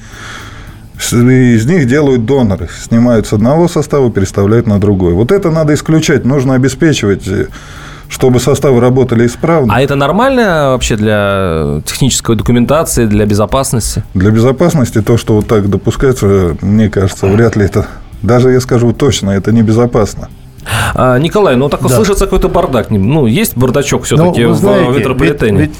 Из 0.98 1.66
них 1.66 1.86
делают 1.86 2.24
доноры. 2.24 2.70
Снимают 2.84 3.26
с 3.26 3.34
одного 3.34 3.68
состава, 3.68 4.10
переставляют 4.10 4.66
на 4.66 4.80
другой. 4.80 5.12
Вот 5.12 5.30
это 5.30 5.50
надо 5.50 5.74
исключать. 5.74 6.24
Нужно 6.24 6.54
обеспечивать 6.54 7.28
чтобы 8.08 8.38
составы 8.38 8.80
работали 8.80 9.26
исправно. 9.26 9.74
А 9.74 9.80
это 9.80 9.96
нормально 9.96 10.70
вообще 10.70 10.96
для 10.96 11.82
технической 11.84 12.36
документации, 12.36 13.06
для 13.06 13.26
безопасности? 13.26 14.04
Для 14.14 14.30
безопасности 14.30 15.02
то, 15.02 15.16
что 15.16 15.34
вот 15.34 15.48
так 15.48 15.68
допускается, 15.68 16.56
мне 16.60 16.88
кажется, 16.88 17.26
вряд 17.26 17.56
ли 17.56 17.64
это... 17.64 17.86
Даже 18.22 18.50
я 18.50 18.60
скажу 18.60 18.92
точно, 18.92 19.30
это 19.30 19.52
небезопасно. 19.52 20.28
А, 20.94 21.18
Николай, 21.18 21.56
ну 21.56 21.68
так 21.68 21.82
да. 21.82 21.88
слышится 21.88 22.24
какой-то 22.24 22.48
бардак. 22.48 22.90
Ну, 22.90 23.26
есть 23.26 23.56
бардачок 23.56 24.04
все-таки 24.04 24.44
ну, 24.44 24.54
знаете, 24.54 24.90
в 24.90 24.96
метрополитене? 24.96 25.58
Ведь, 25.58 25.70
ведь 25.70 25.78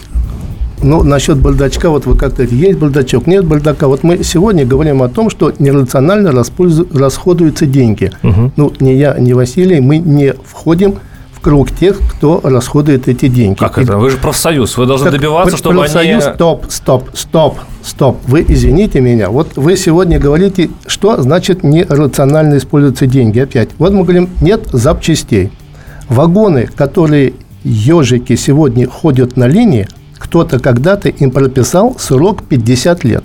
ну, 0.82 1.02
насчет 1.02 1.38
бардачка, 1.38 1.90
вот 1.90 2.06
вы 2.06 2.16
как-то 2.16 2.42
есть 2.42 2.78
бардачок, 2.78 3.26
нет 3.26 3.44
бардака. 3.44 3.88
Вот 3.88 4.02
мы 4.02 4.22
сегодня 4.22 4.66
говорим 4.66 5.02
о 5.02 5.08
том, 5.08 5.30
что 5.30 5.52
нерационально 5.58 6.32
расходуются 6.32 7.66
деньги. 7.66 8.12
Угу. 8.22 8.52
Ну, 8.56 8.72
ни 8.80 8.90
я, 8.90 9.16
ни 9.18 9.32
Василий, 9.32 9.80
мы 9.80 9.98
не 9.98 10.34
входим 10.44 10.96
круг 11.46 11.70
тех, 11.70 12.00
кто 12.10 12.40
расходует 12.42 13.06
эти 13.06 13.28
деньги. 13.28 13.56
Как 13.56 13.78
это? 13.78 13.98
Вы 13.98 14.10
же 14.10 14.16
профсоюз, 14.16 14.76
вы 14.76 14.84
должны 14.84 15.12
так, 15.12 15.20
добиваться, 15.20 15.56
чтобы 15.56 15.76
профсоюз, 15.78 16.24
они... 16.24 16.34
стоп, 16.34 16.66
стоп, 16.68 17.10
стоп, 17.14 17.58
стоп. 17.84 18.18
Вы 18.26 18.44
извините 18.48 19.00
меня. 19.00 19.30
Вот 19.30 19.52
вы 19.54 19.76
сегодня 19.76 20.18
говорите, 20.18 20.70
что 20.88 21.22
значит 21.22 21.62
нерационально 21.62 22.56
используются 22.58 23.06
деньги. 23.06 23.38
Опять. 23.38 23.68
Вот 23.78 23.92
мы 23.92 24.02
говорим, 24.02 24.28
нет 24.40 24.66
запчастей. 24.72 25.52
Вагоны, 26.08 26.66
которые 26.66 27.34
ежики 27.62 28.34
сегодня 28.34 28.88
ходят 28.88 29.36
на 29.36 29.46
линии, 29.46 29.86
кто-то 30.18 30.58
когда-то 30.58 31.10
им 31.10 31.30
прописал 31.30 31.96
срок 31.96 32.42
50 32.42 33.04
лет. 33.04 33.22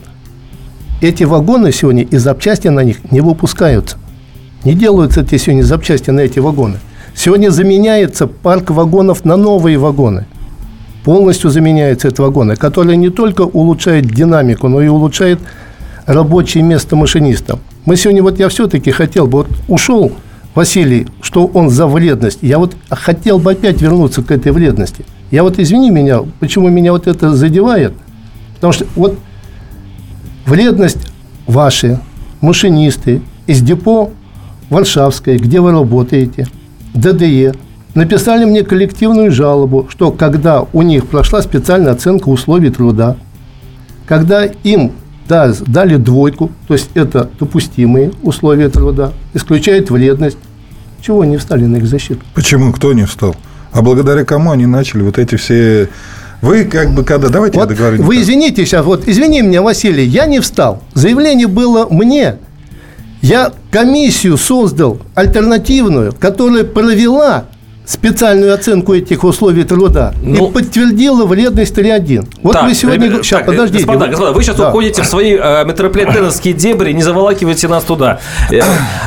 Эти 1.01 1.23
вагоны 1.23 1.71
сегодня 1.71 2.03
и 2.03 2.17
запчасти 2.17 2.67
на 2.67 2.84
них 2.84 2.97
не 3.12 3.21
выпускаются. 3.21 3.97
Не 4.63 4.75
делаются 4.75 5.21
эти 5.21 5.38
сегодня 5.38 5.63
запчасти 5.63 6.12
на 6.12 6.19
эти 6.19 6.38
вагоны– 6.38 6.77
Сегодня 7.13 7.52
заменяется 7.52 8.26
парк 8.28 8.69
вагонов 8.69 9.26
на 9.26 9.36
новые 9.36 9.78
вагоны. 9.78 10.26
Полностью 11.04 11.50
заменяются 11.50 12.08
эти 12.08 12.21
вагоны, 12.21 12.56
которые 12.56 12.95
не 12.97 13.10
только 13.10 13.41
улучшают 13.41 14.08
динамику, 14.08 14.67
но 14.67 14.82
и 14.82 14.88
улучшают 14.88 15.39
рабочее 16.06 16.63
место 16.63 16.95
машинистов. 16.95 17.60
Мы 17.86 17.97
сегодня, 17.97 18.24
вот 18.24 18.39
я 18.39 18.50
все-таки 18.50 18.91
хотел 18.91 19.28
бы, 19.28 19.39
вот 19.39 19.47
ушел 19.67 20.12
Василий, 20.56 21.08
что 21.21 21.45
он 21.47 21.69
за 21.69 21.88
вредность. 21.88 22.39
Я 22.41 22.60
вот 22.60 22.76
хотел 22.89 23.39
бы 23.39 23.52
опять 23.52 23.82
вернуться 23.82 24.21
к 24.21 24.32
этой 24.32 24.52
вредности. 24.52 25.06
Я 25.32 25.43
вот, 25.43 25.60
извини 25.60 25.89
меня, 25.89 26.21
почему 26.39 26.69
меня 26.69 26.91
вот 26.91 27.08
это 27.08 27.34
задевает? 27.36 27.93
Потому 28.56 28.74
что 28.74 28.86
вот 28.95 29.17
вредность 30.45 31.00
ваши, 31.47 32.00
машинисты 32.41 33.21
из 33.47 33.62
депо 33.62 34.12
Варшавской, 34.69 35.38
где 35.38 35.60
вы 35.60 35.71
работаете– 35.71 36.47
ДДЕ 36.93 37.54
написали 37.93 38.45
мне 38.45 38.63
коллективную 38.63 39.32
жалобу, 39.32 39.88
что 39.89 40.12
когда 40.12 40.65
у 40.73 40.82
них 40.82 41.08
прошла 41.08 41.41
специальная 41.41 41.91
оценка 41.91 42.30
условий 42.30 42.69
труда, 42.69 43.17
когда 44.06 44.45
им 44.45 44.91
да, 45.27 45.54
дали 45.67 45.97
двойку, 45.97 46.51
то 46.67 46.73
есть 46.73 46.89
это 46.93 47.30
допустимые 47.39 48.12
условия 48.23 48.69
труда, 48.69 49.13
исключает 49.34 49.89
вредность, 49.89 50.38
чего 51.01 51.21
они 51.21 51.38
встали 51.38 51.65
на 51.65 51.77
их 51.77 51.86
защиту? 51.86 52.21
Почему? 52.34 52.71
Кто 52.71 52.93
не 52.93 53.06
встал? 53.06 53.36
А 53.71 53.82
благодаря 53.82 54.25
кому 54.25 54.51
они 54.51 54.65
начали 54.65 55.01
вот 55.01 55.17
эти 55.17 55.36
все... 55.36 55.89
Вы 56.41 56.65
как 56.65 56.93
бы 56.93 57.04
когда... 57.04 57.30
Давайте 57.30 57.60
вот 57.60 57.69
я 57.69 57.75
договорю. 57.75 58.04
Вы 58.04 58.21
извините 58.21 58.65
сейчас, 58.65 58.84
вот 58.86 59.08
извини 59.08 59.41
меня, 59.41 59.62
Василий, 59.62 60.06
я 60.06 60.25
не 60.25 60.39
встал. 60.39 60.82
Заявление 60.93 61.47
было 61.47 61.88
мне– 61.89 62.38
я 63.21 63.54
комиссию 63.71 64.38
создал 64.38 64.99
альтернативную, 65.15 66.13
которая 66.19 66.63
провела 66.63 67.45
специальную 67.86 68.53
оценку 68.53 68.93
этих 68.93 69.23
условий 69.23 69.63
труда 69.63 70.13
ну, 70.21 70.49
и 70.49 70.51
подтвердила 70.51 71.25
вредность 71.25 71.77
3.1. 71.77 72.27
Вот 72.43 72.53
так, 72.53 72.63
вы 72.63 72.73
сегодня... 72.73 73.07
Ребята, 73.07 73.23
сейчас, 73.23 73.39
так, 73.39 73.47
подождите. 73.47 73.86
Господа, 73.86 74.07
господа, 74.07 74.31
вы 74.31 74.43
сейчас 74.43 74.55
да. 74.55 74.69
уходите 74.69 75.01
в 75.01 75.05
свои 75.05 75.36
э, 75.36 75.65
метрополитеновские 75.65 76.53
дебри, 76.53 76.93
не 76.93 77.01
заволакивайте 77.01 77.67
нас 77.67 77.84
туда. 77.84 78.19
Э, 78.49 78.62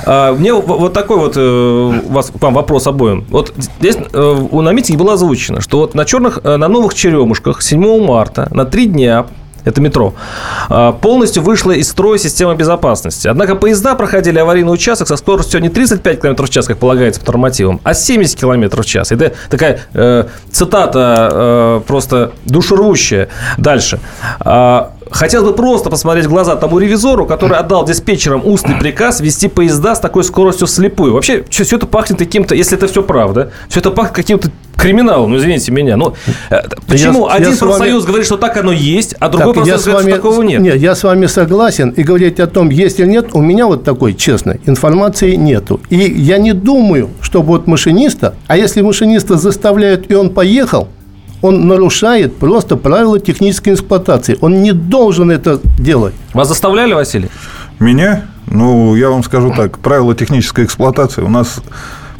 э, 0.04 0.32
мне 0.32 0.52
вот 0.52 0.92
такой 0.92 1.18
вот 1.18 1.34
э, 1.36 2.00
вас, 2.08 2.32
вам 2.40 2.54
вопрос 2.54 2.86
обоим. 2.86 3.24
Вот 3.30 3.54
здесь 3.56 3.96
э, 4.12 4.48
на 4.52 4.72
митинге 4.72 4.98
было 4.98 5.14
озвучено, 5.14 5.60
что 5.60 5.78
вот 5.78 5.94
на 5.94 6.04
черных, 6.04 6.40
э, 6.42 6.56
на 6.56 6.68
новых 6.68 6.94
черемушках 6.94 7.62
7 7.62 8.04
марта 8.04 8.48
на 8.50 8.64
три 8.64 8.86
дня 8.86 9.26
это 9.64 9.80
метро, 9.80 10.14
а, 10.68 10.92
полностью 10.92 11.42
вышла 11.42 11.72
из 11.72 11.88
строя 11.88 12.18
система 12.18 12.54
безопасности. 12.54 13.28
Однако 13.28 13.54
поезда 13.56 13.94
проходили 13.94 14.38
аварийный 14.38 14.72
участок 14.72 15.08
со 15.08 15.16
скоростью 15.16 15.60
не 15.60 15.68
35 15.68 16.20
км 16.20 16.42
в 16.44 16.50
час, 16.50 16.66
как 16.66 16.78
полагается 16.78 17.20
по 17.20 17.32
нормативам, 17.32 17.80
а 17.82 17.94
70 17.94 18.38
км 18.38 18.82
в 18.82 18.86
час. 18.86 19.12
Это 19.12 19.32
такая 19.50 19.80
э, 19.94 20.24
цитата 20.50 21.28
э, 21.32 21.80
просто 21.86 22.32
душервущая. 22.44 23.28
Дальше. 23.58 24.00
А, 24.40 24.93
Хотелось 25.14 25.48
бы 25.48 25.54
просто 25.54 25.90
посмотреть 25.90 26.26
в 26.26 26.28
глаза 26.28 26.56
тому 26.56 26.80
ревизору, 26.80 27.24
который 27.24 27.56
отдал 27.56 27.84
диспетчерам 27.84 28.42
устный 28.44 28.74
приказ 28.74 29.20
вести 29.20 29.46
поезда 29.46 29.94
с 29.94 30.00
такой 30.00 30.24
скоростью 30.24 30.66
вслепую. 30.66 31.14
Вообще, 31.14 31.44
все, 31.48 31.62
все 31.62 31.76
это 31.76 31.86
пахнет 31.86 32.18
каким-то, 32.18 32.56
если 32.56 32.76
это 32.76 32.88
все 32.88 33.00
правда, 33.00 33.52
все 33.68 33.78
это 33.78 33.92
пахнет 33.92 34.16
каким-то 34.16 34.50
криминалом, 34.76 35.30
ну, 35.30 35.36
извините 35.36 35.70
меня. 35.70 35.96
Ну, 35.96 36.14
э, 36.50 36.62
почему 36.88 37.28
я, 37.28 37.34
один 37.34 37.52
я 37.52 37.56
профсоюз 37.56 38.02
вами... 38.02 38.06
говорит, 38.08 38.26
что 38.26 38.36
так 38.36 38.56
оно 38.56 38.72
есть, 38.72 39.14
а 39.20 39.28
другой 39.28 39.54
так, 39.54 39.62
профсоюз 39.62 39.84
говорит, 39.84 40.04
вами... 40.04 40.12
что 40.12 40.22
такого 40.22 40.42
нет? 40.42 40.60
Нет, 40.60 40.76
я 40.76 40.96
с 40.96 41.04
вами 41.04 41.26
согласен. 41.26 41.90
И 41.90 42.02
говорить 42.02 42.40
о 42.40 42.48
том, 42.48 42.70
есть 42.70 42.98
или 42.98 43.06
нет, 43.06 43.28
у 43.34 43.40
меня 43.40 43.66
вот 43.66 43.84
такой, 43.84 44.14
честно, 44.14 44.58
информации 44.66 45.36
нету. 45.36 45.80
И 45.90 45.96
я 45.96 46.38
не 46.38 46.52
думаю, 46.52 47.10
чтобы 47.20 47.48
вот 47.48 47.68
машиниста, 47.68 48.34
а 48.48 48.56
если 48.56 48.82
машиниста 48.82 49.36
заставляют, 49.36 50.10
и 50.10 50.14
он 50.14 50.30
поехал, 50.30 50.88
он 51.44 51.66
нарушает 51.66 52.36
просто 52.36 52.76
правила 52.76 53.20
технической 53.20 53.74
эксплуатации. 53.74 54.38
Он 54.40 54.62
не 54.62 54.72
должен 54.72 55.30
это 55.30 55.60
делать. 55.78 56.14
Вас 56.32 56.48
заставляли, 56.48 56.94
Василий? 56.94 57.28
Меня? 57.78 58.22
Ну, 58.46 58.94
я 58.94 59.10
вам 59.10 59.22
скажу 59.22 59.52
так. 59.54 59.78
Правила 59.78 60.14
технической 60.14 60.64
эксплуатации 60.64 61.20
у 61.20 61.28
нас 61.28 61.60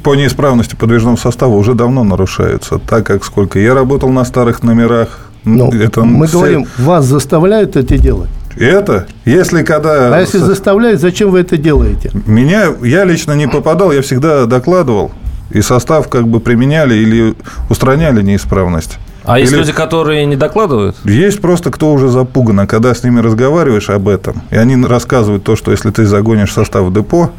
по 0.02 0.14
неисправности 0.14 0.76
подвижного 0.76 1.16
состава 1.16 1.54
уже 1.54 1.72
давно 1.72 2.04
нарушаются. 2.04 2.78
Так 2.78 3.06
как 3.06 3.24
сколько 3.24 3.58
я 3.58 3.72
работал 3.72 4.10
на 4.10 4.26
старых 4.26 4.62
номерах, 4.62 5.30
ну, 5.44 5.72
это 5.72 6.04
мы 6.04 6.26
все... 6.26 6.36
говорим, 6.36 6.66
вас 6.76 7.06
заставляют 7.06 7.76
это 7.76 7.96
делать. 7.96 8.28
Это, 8.58 9.06
если 9.24 9.62
когда... 9.62 10.14
А 10.14 10.20
если 10.20 10.36
заставляют, 10.36 11.00
зачем 11.00 11.30
вы 11.30 11.40
это 11.40 11.56
делаете? 11.56 12.10
Меня, 12.26 12.66
я 12.82 13.04
лично 13.04 13.32
не 13.32 13.48
попадал, 13.48 13.90
я 13.90 14.02
всегда 14.02 14.44
докладывал, 14.44 15.12
и 15.50 15.62
состав 15.62 16.08
как 16.08 16.28
бы 16.28 16.40
применяли 16.40 16.94
или 16.94 17.34
устраняли 17.70 18.20
неисправность. 18.20 18.98
А 19.24 19.38
Или... 19.38 19.46
есть 19.46 19.56
люди, 19.56 19.72
которые 19.72 20.26
не 20.26 20.36
докладывают? 20.36 20.96
Есть 21.04 21.40
просто 21.40 21.70
кто 21.70 21.92
уже 21.92 22.08
запуган, 22.08 22.60
а 22.60 22.66
когда 22.66 22.94
с 22.94 23.02
ними 23.02 23.20
разговариваешь 23.20 23.88
об 23.90 24.08
этом, 24.08 24.42
и 24.50 24.56
они 24.56 24.82
рассказывают 24.84 25.44
то, 25.44 25.56
что 25.56 25.70
если 25.70 25.90
ты 25.90 26.04
загонишь 26.04 26.52
состав 26.52 26.84
в 26.84 26.92
депо, 26.92 27.30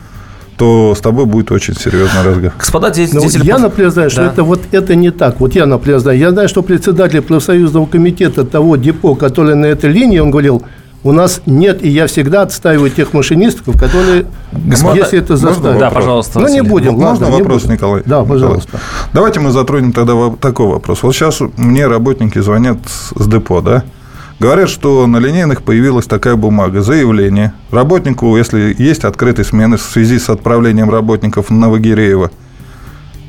то 0.58 0.96
с 0.96 1.02
тобой 1.02 1.26
будет 1.26 1.52
очень 1.52 1.76
серьезный 1.76 2.24
разговор. 2.24 2.54
Господа 2.58 2.90
деятели... 2.90 3.18
Ну, 3.18 3.44
я, 3.44 3.58
например, 3.58 3.92
знаю, 3.92 4.10
что 4.10 4.22
да. 4.22 4.28
это 4.32 4.44
вот 4.44 4.62
это 4.72 4.96
не 4.96 5.12
так. 5.12 5.40
Вот 5.40 5.54
я, 5.54 5.66
например, 5.66 6.00
знаю. 6.00 6.18
Я 6.18 6.32
знаю, 6.32 6.48
что 6.48 6.62
председатель 6.64 7.22
профсоюзного 7.22 7.86
комитета 7.86 8.46
того 8.46 8.78
депо, 8.78 9.16
который 9.16 9.56
на 9.56 9.66
этой 9.66 9.92
линии, 9.92 10.20
он 10.20 10.32
говорил, 10.32 10.64
у 11.06 11.12
нас 11.12 11.42
нет, 11.46 11.84
и 11.86 11.88
я 11.88 12.08
всегда 12.08 12.42
отстаиваю 12.42 12.90
тех 12.90 13.14
машинистов, 13.14 13.80
которые, 13.80 14.26
Господа, 14.52 14.98
если 14.98 15.20
это 15.20 15.38
заставят. 15.38 15.78
Да, 15.78 15.92
пожалуйста. 15.92 16.40
Ну, 16.40 16.48
не 16.48 16.64
будем. 16.64 16.94
Можно 16.94 17.28
ладно, 17.28 17.30
вопрос, 17.30 17.62
будем. 17.62 17.76
Николай? 17.76 18.02
Да, 18.08 18.24
пожалуйста. 18.24 18.80
Давайте 19.14 19.40
мы 19.40 19.52
затронем 19.52 19.94
тогда 19.94 20.32
такой 20.42 20.66
вопрос. 20.66 21.04
Вот 21.04 21.14
сейчас 21.14 21.42
мне 21.58 21.86
работники 21.86 22.40
звонят 22.40 22.80
с 23.16 23.28
депо, 23.28 23.62
да? 23.62 23.84
Говорят, 24.40 24.68
что 24.68 25.06
на 25.06 25.18
линейных 25.18 25.62
появилась 25.62 26.08
такая 26.08 26.36
бумага, 26.36 26.82
заявление. 26.82 27.54
Работнику, 27.70 28.36
если 28.36 28.76
есть 28.76 29.04
открытые 29.04 29.46
смены 29.46 29.78
в 29.78 29.84
связи 29.84 30.18
с 30.18 30.30
отправлением 30.30 30.90
работников 30.90 31.52
на 31.52 31.58
Новогиреева, 31.68 32.32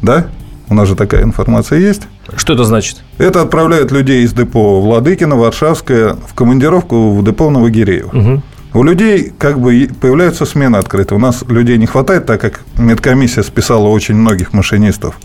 да? 0.00 0.28
У 0.68 0.74
нас 0.74 0.88
же 0.88 0.96
такая 0.96 1.22
информация 1.22 1.78
есть. 1.78 2.02
Что 2.36 2.54
это 2.54 2.64
значит? 2.64 3.02
Это 3.18 3.42
отправляют 3.42 3.92
людей 3.92 4.24
из 4.24 4.32
депо 4.32 4.80
Владыкина, 4.80 5.36
Варшавская 5.36 6.14
в 6.14 6.34
командировку 6.34 7.12
в 7.12 7.24
депо 7.24 7.50
Новогиреево. 7.50 8.16
Угу. 8.16 8.42
У 8.74 8.82
людей 8.82 9.32
как 9.38 9.58
бы 9.60 9.88
появляются 10.00 10.44
смены 10.44 10.76
открытые. 10.76 11.18
У 11.18 11.20
нас 11.20 11.44
людей 11.48 11.78
не 11.78 11.86
хватает, 11.86 12.26
так 12.26 12.40
как 12.40 12.62
медкомиссия 12.76 13.42
списала 13.42 13.88
очень 13.88 14.16
многих 14.16 14.52
машинистов. 14.52 15.18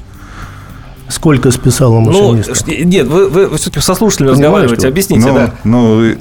Сколько 1.09 1.51
списала 1.51 1.99
ну, 1.99 2.31
машинистов? 2.33 2.67
Ну, 2.67 2.73
нет, 2.85 3.07
вы, 3.07 3.27
вы, 3.27 3.57
все-таки 3.57 3.81
со 3.81 3.95
слушателями 3.95 4.31
разговариваете, 4.31 4.87
объясните, 4.87 5.27
ну, 5.27 5.33
да. 5.33 5.53
Ну, 5.65 6.15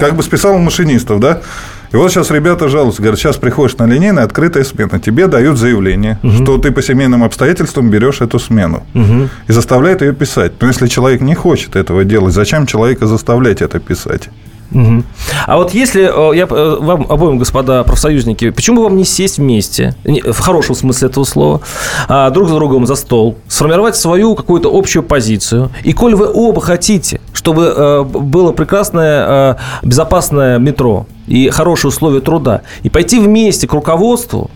как 0.00 0.16
бы 0.16 0.22
списал 0.24 0.58
машинистов, 0.58 1.20
да? 1.20 1.42
И 1.92 1.96
вот 1.96 2.10
сейчас 2.10 2.30
ребята 2.30 2.68
жалуются, 2.68 3.02
говорят, 3.02 3.18
сейчас 3.18 3.36
приходишь 3.36 3.76
на 3.76 3.86
линейный, 3.86 4.22
открытая 4.22 4.64
смена, 4.64 4.98
тебе 4.98 5.26
дают 5.26 5.58
заявление, 5.58 6.18
угу. 6.22 6.32
что 6.32 6.58
ты 6.58 6.70
по 6.70 6.82
семейным 6.82 7.22
обстоятельствам 7.22 7.90
берешь 7.90 8.22
эту 8.22 8.38
смену 8.38 8.82
угу. 8.94 9.28
и 9.46 9.52
заставляют 9.52 10.00
ее 10.00 10.14
писать. 10.14 10.52
Но 10.60 10.68
если 10.68 10.86
человек 10.86 11.20
не 11.20 11.34
хочет 11.34 11.76
этого 11.76 12.04
делать, 12.04 12.32
зачем 12.32 12.66
человека 12.66 13.06
заставлять 13.06 13.60
это 13.60 13.78
писать? 13.78 14.30
Угу. 14.74 15.02
А 15.46 15.56
вот 15.56 15.74
если 15.74 16.04
э, 16.04 16.36
я 16.36 16.46
э, 16.48 16.76
вам 16.80 17.06
обоим, 17.08 17.38
господа 17.38 17.82
профсоюзники, 17.84 18.50
почему 18.50 18.82
вам 18.82 18.96
не 18.96 19.04
сесть 19.04 19.38
вместе, 19.38 19.94
в 20.04 20.38
хорошем 20.38 20.74
смысле 20.74 21.08
этого 21.08 21.24
слова, 21.24 21.60
а, 22.08 22.30
друг 22.30 22.48
за 22.48 22.54
другом 22.54 22.86
за 22.86 22.94
стол, 22.94 23.36
сформировать 23.48 23.96
свою 23.96 24.34
какую-то 24.34 24.70
общую 24.72 25.02
позицию, 25.02 25.70
и 25.84 25.92
коль 25.92 26.14
вы 26.14 26.30
оба 26.32 26.60
хотите, 26.60 27.20
чтобы 27.32 27.72
э, 27.76 28.02
было 28.02 28.52
прекрасное, 28.52 29.58
безопасное 29.82 30.58
метро 30.58 31.06
и 31.26 31.50
хорошие 31.50 31.90
условия 31.90 32.20
труда, 32.20 32.62
и 32.82 32.90
пойти 32.90 33.18
вместе 33.18 33.66
к 33.66 33.72
руководству, 33.72 34.50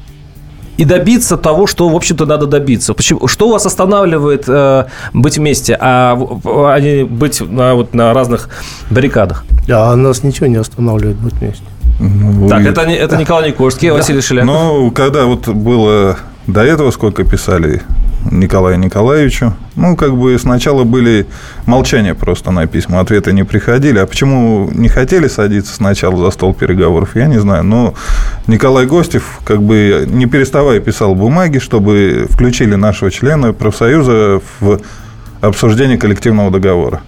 и 0.77 0.85
добиться 0.85 1.37
того, 1.37 1.67
что, 1.67 1.89
в 1.89 1.97
общем-то, 1.97 2.27
надо 2.27 2.47
добиться. 2.47 2.95
Почему, 2.95 3.27
что 3.29 3.51
вас 3.51 3.67
останавливает 3.67 4.45
э, 4.49 4.87
быть 5.12 5.39
вместе, 5.39 5.77
а, 5.81 6.19
а 6.45 6.79
не 6.81 7.05
быть 7.05 7.41
на, 7.41 7.75
вот, 7.75 7.95
на 7.95 8.12
разных 8.12 8.49
баррикадах? 8.91 9.45
А 9.69 9.95
нас 9.97 10.23
ничего 10.23 10.47
не 10.47 10.57
останавливает 10.57 11.17
быть 11.17 11.35
вместе. 11.35 11.65
Ну, 11.99 12.49
так, 12.49 12.65
это, 12.65 12.83
это 12.83 13.17
Николай 13.17 13.49
Никольский, 13.49 13.89
да. 13.89 13.95
Василий 13.95 14.21
Шеляков. 14.21 14.47
Ну, 14.47 14.91
когда 14.91 15.25
вот 15.25 15.49
было 15.49 16.19
до 16.47 16.62
этого 16.62 16.91
сколько 16.91 17.25
писали 17.25 17.83
Николаю 18.31 18.79
Николаевичу. 18.79 19.55
Ну, 19.75 19.97
как 19.97 20.17
бы 20.17 20.39
сначала 20.39 20.85
были 20.85 21.27
молчания 21.67 22.15
просто 22.15 22.51
на 22.51 22.67
письма, 22.67 23.01
ответы 23.01 23.33
не 23.33 23.45
приходили. 23.45 23.99
А 23.99 24.07
почему 24.07 24.71
не 24.73 24.89
хотели 24.89 25.29
садиться 25.29 25.75
сначала 25.75 26.17
за 26.17 26.31
стол 26.31 26.55
переговоров, 26.55 27.17
я 27.17 27.27
не 27.27 27.39
знаю. 27.39 27.65
Но 27.65 27.95
Николай 28.47 28.87
Гостев, 28.87 29.41
как 29.45 29.62
бы 29.62 30.05
не 30.07 30.27
переставая, 30.27 30.81
писал 30.81 31.15
бумаги, 31.15 31.59
чтобы 31.59 32.27
включили 32.31 32.75
нашего 32.75 33.11
члена 33.11 33.53
профсоюза 33.53 34.41
в 34.61 34.81
обсуждение 35.41 35.99
коллективного 35.99 36.51
договора. 36.51 37.03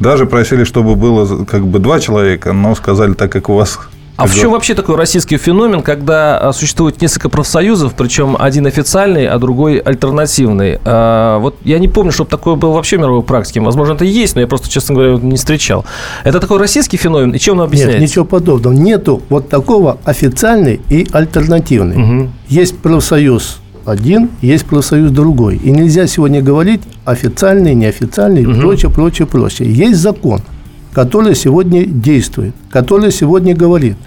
Даже 0.00 0.26
просили, 0.26 0.64
чтобы 0.64 0.94
было 0.94 1.44
как 1.44 1.66
бы 1.66 1.78
два 1.78 2.00
человека, 2.00 2.52
но 2.52 2.74
сказали, 2.74 3.14
так 3.14 3.32
как 3.32 3.48
у 3.48 3.54
вас 3.54 3.78
а 4.16 4.26
в 4.26 4.34
чем 4.34 4.52
вообще 4.52 4.74
такой 4.74 4.96
российский 4.96 5.36
феномен, 5.36 5.82
когда 5.82 6.38
а, 6.38 6.52
существует 6.52 7.00
несколько 7.02 7.28
профсоюзов, 7.28 7.94
причем 7.94 8.36
один 8.38 8.66
официальный, 8.66 9.28
а 9.28 9.38
другой 9.38 9.78
альтернативный? 9.78 10.78
А, 10.84 11.38
вот 11.38 11.56
я 11.64 11.78
не 11.78 11.88
помню, 11.88 12.12
чтобы 12.12 12.30
такое 12.30 12.54
было 12.54 12.72
вообще 12.72 12.96
в 12.96 13.00
мировой 13.00 13.22
практике. 13.22 13.60
Возможно, 13.60 13.92
это 13.92 14.04
есть, 14.04 14.34
но 14.34 14.40
я 14.40 14.46
просто, 14.46 14.70
честно 14.70 14.94
говоря, 14.94 15.16
не 15.16 15.36
встречал. 15.36 15.84
Это 16.24 16.40
такой 16.40 16.58
российский 16.58 16.96
феномен, 16.96 17.32
и 17.32 17.38
чем 17.38 17.58
он 17.58 17.64
объясняется? 17.64 18.00
Нет, 18.00 18.08
ничего 18.08 18.24
подобного. 18.24 18.72
Нету 18.72 19.22
вот 19.28 19.50
такого 19.50 19.98
официальный 20.04 20.80
и 20.88 21.06
альтернативный. 21.12 22.22
Угу. 22.22 22.30
Есть 22.48 22.78
профсоюз 22.78 23.58
один, 23.84 24.30
есть 24.40 24.64
профсоюз 24.64 25.10
другой. 25.10 25.56
И 25.56 25.70
нельзя 25.70 26.06
сегодня 26.06 26.40
говорить 26.40 26.80
официальный, 27.04 27.74
неофициальный, 27.74 28.46
угу. 28.46 28.60
прочее, 28.60 28.90
прочее, 28.90 29.26
прочее. 29.26 29.70
Есть 29.70 29.98
закон– 29.98 30.40
который 30.96 31.34
сегодня 31.34 31.84
действует, 31.84 32.54
который 32.70 33.12
сегодня 33.12 33.54
говорит, 33.54 33.98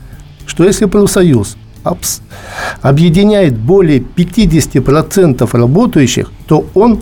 что 0.47 0.63
если 0.63 0.86
профсоюз 0.86 1.56
объединяет 2.82 3.56
более 3.56 3.99
50% 3.99 5.47
работающих, 5.52 6.32
то 6.47 6.65
он 6.73 7.02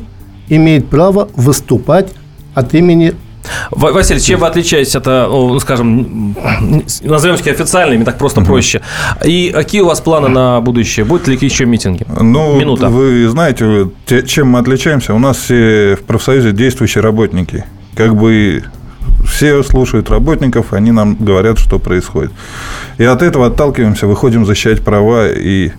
имеет 0.50 0.90
право 0.90 1.30
выступать 1.38 2.12
от 2.54 2.74
имени 2.74 3.14
Василий, 3.72 4.20
чем 4.20 4.42
вы 4.42 4.48
отличаетесь 4.48 4.94
от, 4.98 5.06
ну, 5.06 5.58
скажем, 5.62 6.36
назовем 7.04 7.36
их 7.36 7.48
официальными, 7.48 8.04
так 8.04 8.18
просто 8.18 8.42
угу. 8.42 8.48
проще. 8.48 8.82
И 9.24 9.52
какие 9.54 9.80
у 9.80 9.86
вас 9.86 10.02
планы 10.02 10.28
на 10.28 10.60
будущее? 10.60 11.06
Будут 11.06 11.30
ли 11.30 11.38
еще 11.40 11.66
митинги? 11.66 12.06
Ну, 12.10 12.60
Минута. 12.60 12.90
вы 12.90 13.30
знаете, 13.30 13.90
чем 14.28 14.50
мы 14.50 14.60
отличаемся? 14.60 15.14
У 15.14 15.20
нас 15.20 15.38
все 15.38 15.96
в 15.96 16.04
профсоюзе 16.04 16.52
действующие 16.52 17.02
работники. 17.02 17.64
Как 17.96 18.18
бы 18.18 18.66
все 19.38 19.62
слушают 19.62 20.10
работников, 20.10 20.74
они 20.74 20.92
нам 20.92 21.16
говорят, 21.16 21.60
что 21.60 21.78
происходит. 21.78 22.32
И 22.98 23.04
от 23.04 23.22
этого 23.22 23.46
отталкиваемся, 23.46 24.08
выходим 24.08 24.48
защищать 24.48 24.84
права 24.84 25.30
и 25.30 25.72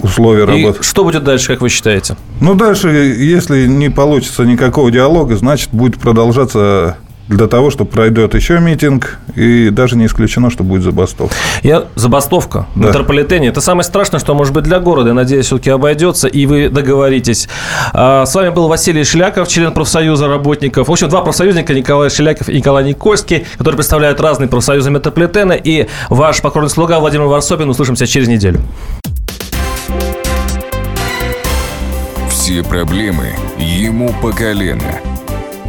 условия 0.00 0.44
и 0.44 0.46
работы. 0.46 0.84
Что 0.84 1.02
будет 1.02 1.24
дальше, 1.24 1.48
как 1.48 1.60
вы 1.62 1.68
считаете? 1.68 2.16
Ну, 2.40 2.54
дальше, 2.54 2.90
если 2.90 3.66
не 3.66 3.90
получится 3.90 4.44
никакого 4.44 4.92
диалога, 4.92 5.36
значит, 5.36 5.70
будет 5.72 5.98
продолжаться 5.98 6.96
для 7.30 7.46
того, 7.46 7.70
что 7.70 7.84
пройдет 7.84 8.34
еще 8.34 8.58
митинг, 8.58 9.18
и 9.36 9.70
даже 9.70 9.96
не 9.96 10.06
исключено, 10.06 10.50
что 10.50 10.64
будет 10.64 10.82
забастовка. 10.82 11.34
Я 11.62 11.84
забастовка 11.94 12.66
в 12.74 12.80
да. 12.80 12.88
метрополитене. 12.88 13.48
Это 13.48 13.60
самое 13.60 13.84
страшное, 13.84 14.18
что 14.18 14.34
может 14.34 14.52
быть 14.52 14.64
для 14.64 14.80
города. 14.80 15.10
Я 15.10 15.14
надеюсь, 15.14 15.46
все-таки 15.46 15.70
обойдется, 15.70 16.26
и 16.26 16.44
вы 16.46 16.68
договоритесь. 16.68 17.48
А, 17.92 18.26
с 18.26 18.34
вами 18.34 18.48
был 18.48 18.66
Василий 18.66 19.04
Шляков, 19.04 19.46
член 19.46 19.72
профсоюза 19.72 20.26
работников. 20.26 20.88
В 20.88 20.92
общем, 20.92 21.08
два 21.08 21.22
профсоюзника, 21.22 21.72
Николай 21.72 22.10
Шляков 22.10 22.48
и 22.48 22.56
Николай 22.56 22.84
Никольский, 22.84 23.46
которые 23.56 23.76
представляют 23.76 24.20
разные 24.20 24.48
профсоюзы 24.48 24.90
метрополитена, 24.90 25.52
и 25.52 25.86
ваш 26.08 26.42
покорный 26.42 26.68
слуга 26.68 26.98
Владимир 26.98 27.26
Варсобин. 27.26 27.70
Услышимся 27.70 28.08
через 28.08 28.26
неделю. 28.26 28.60
Все 32.28 32.64
проблемы 32.64 33.34
ему 33.56 34.12
по 34.20 34.32
колено– 34.32 34.98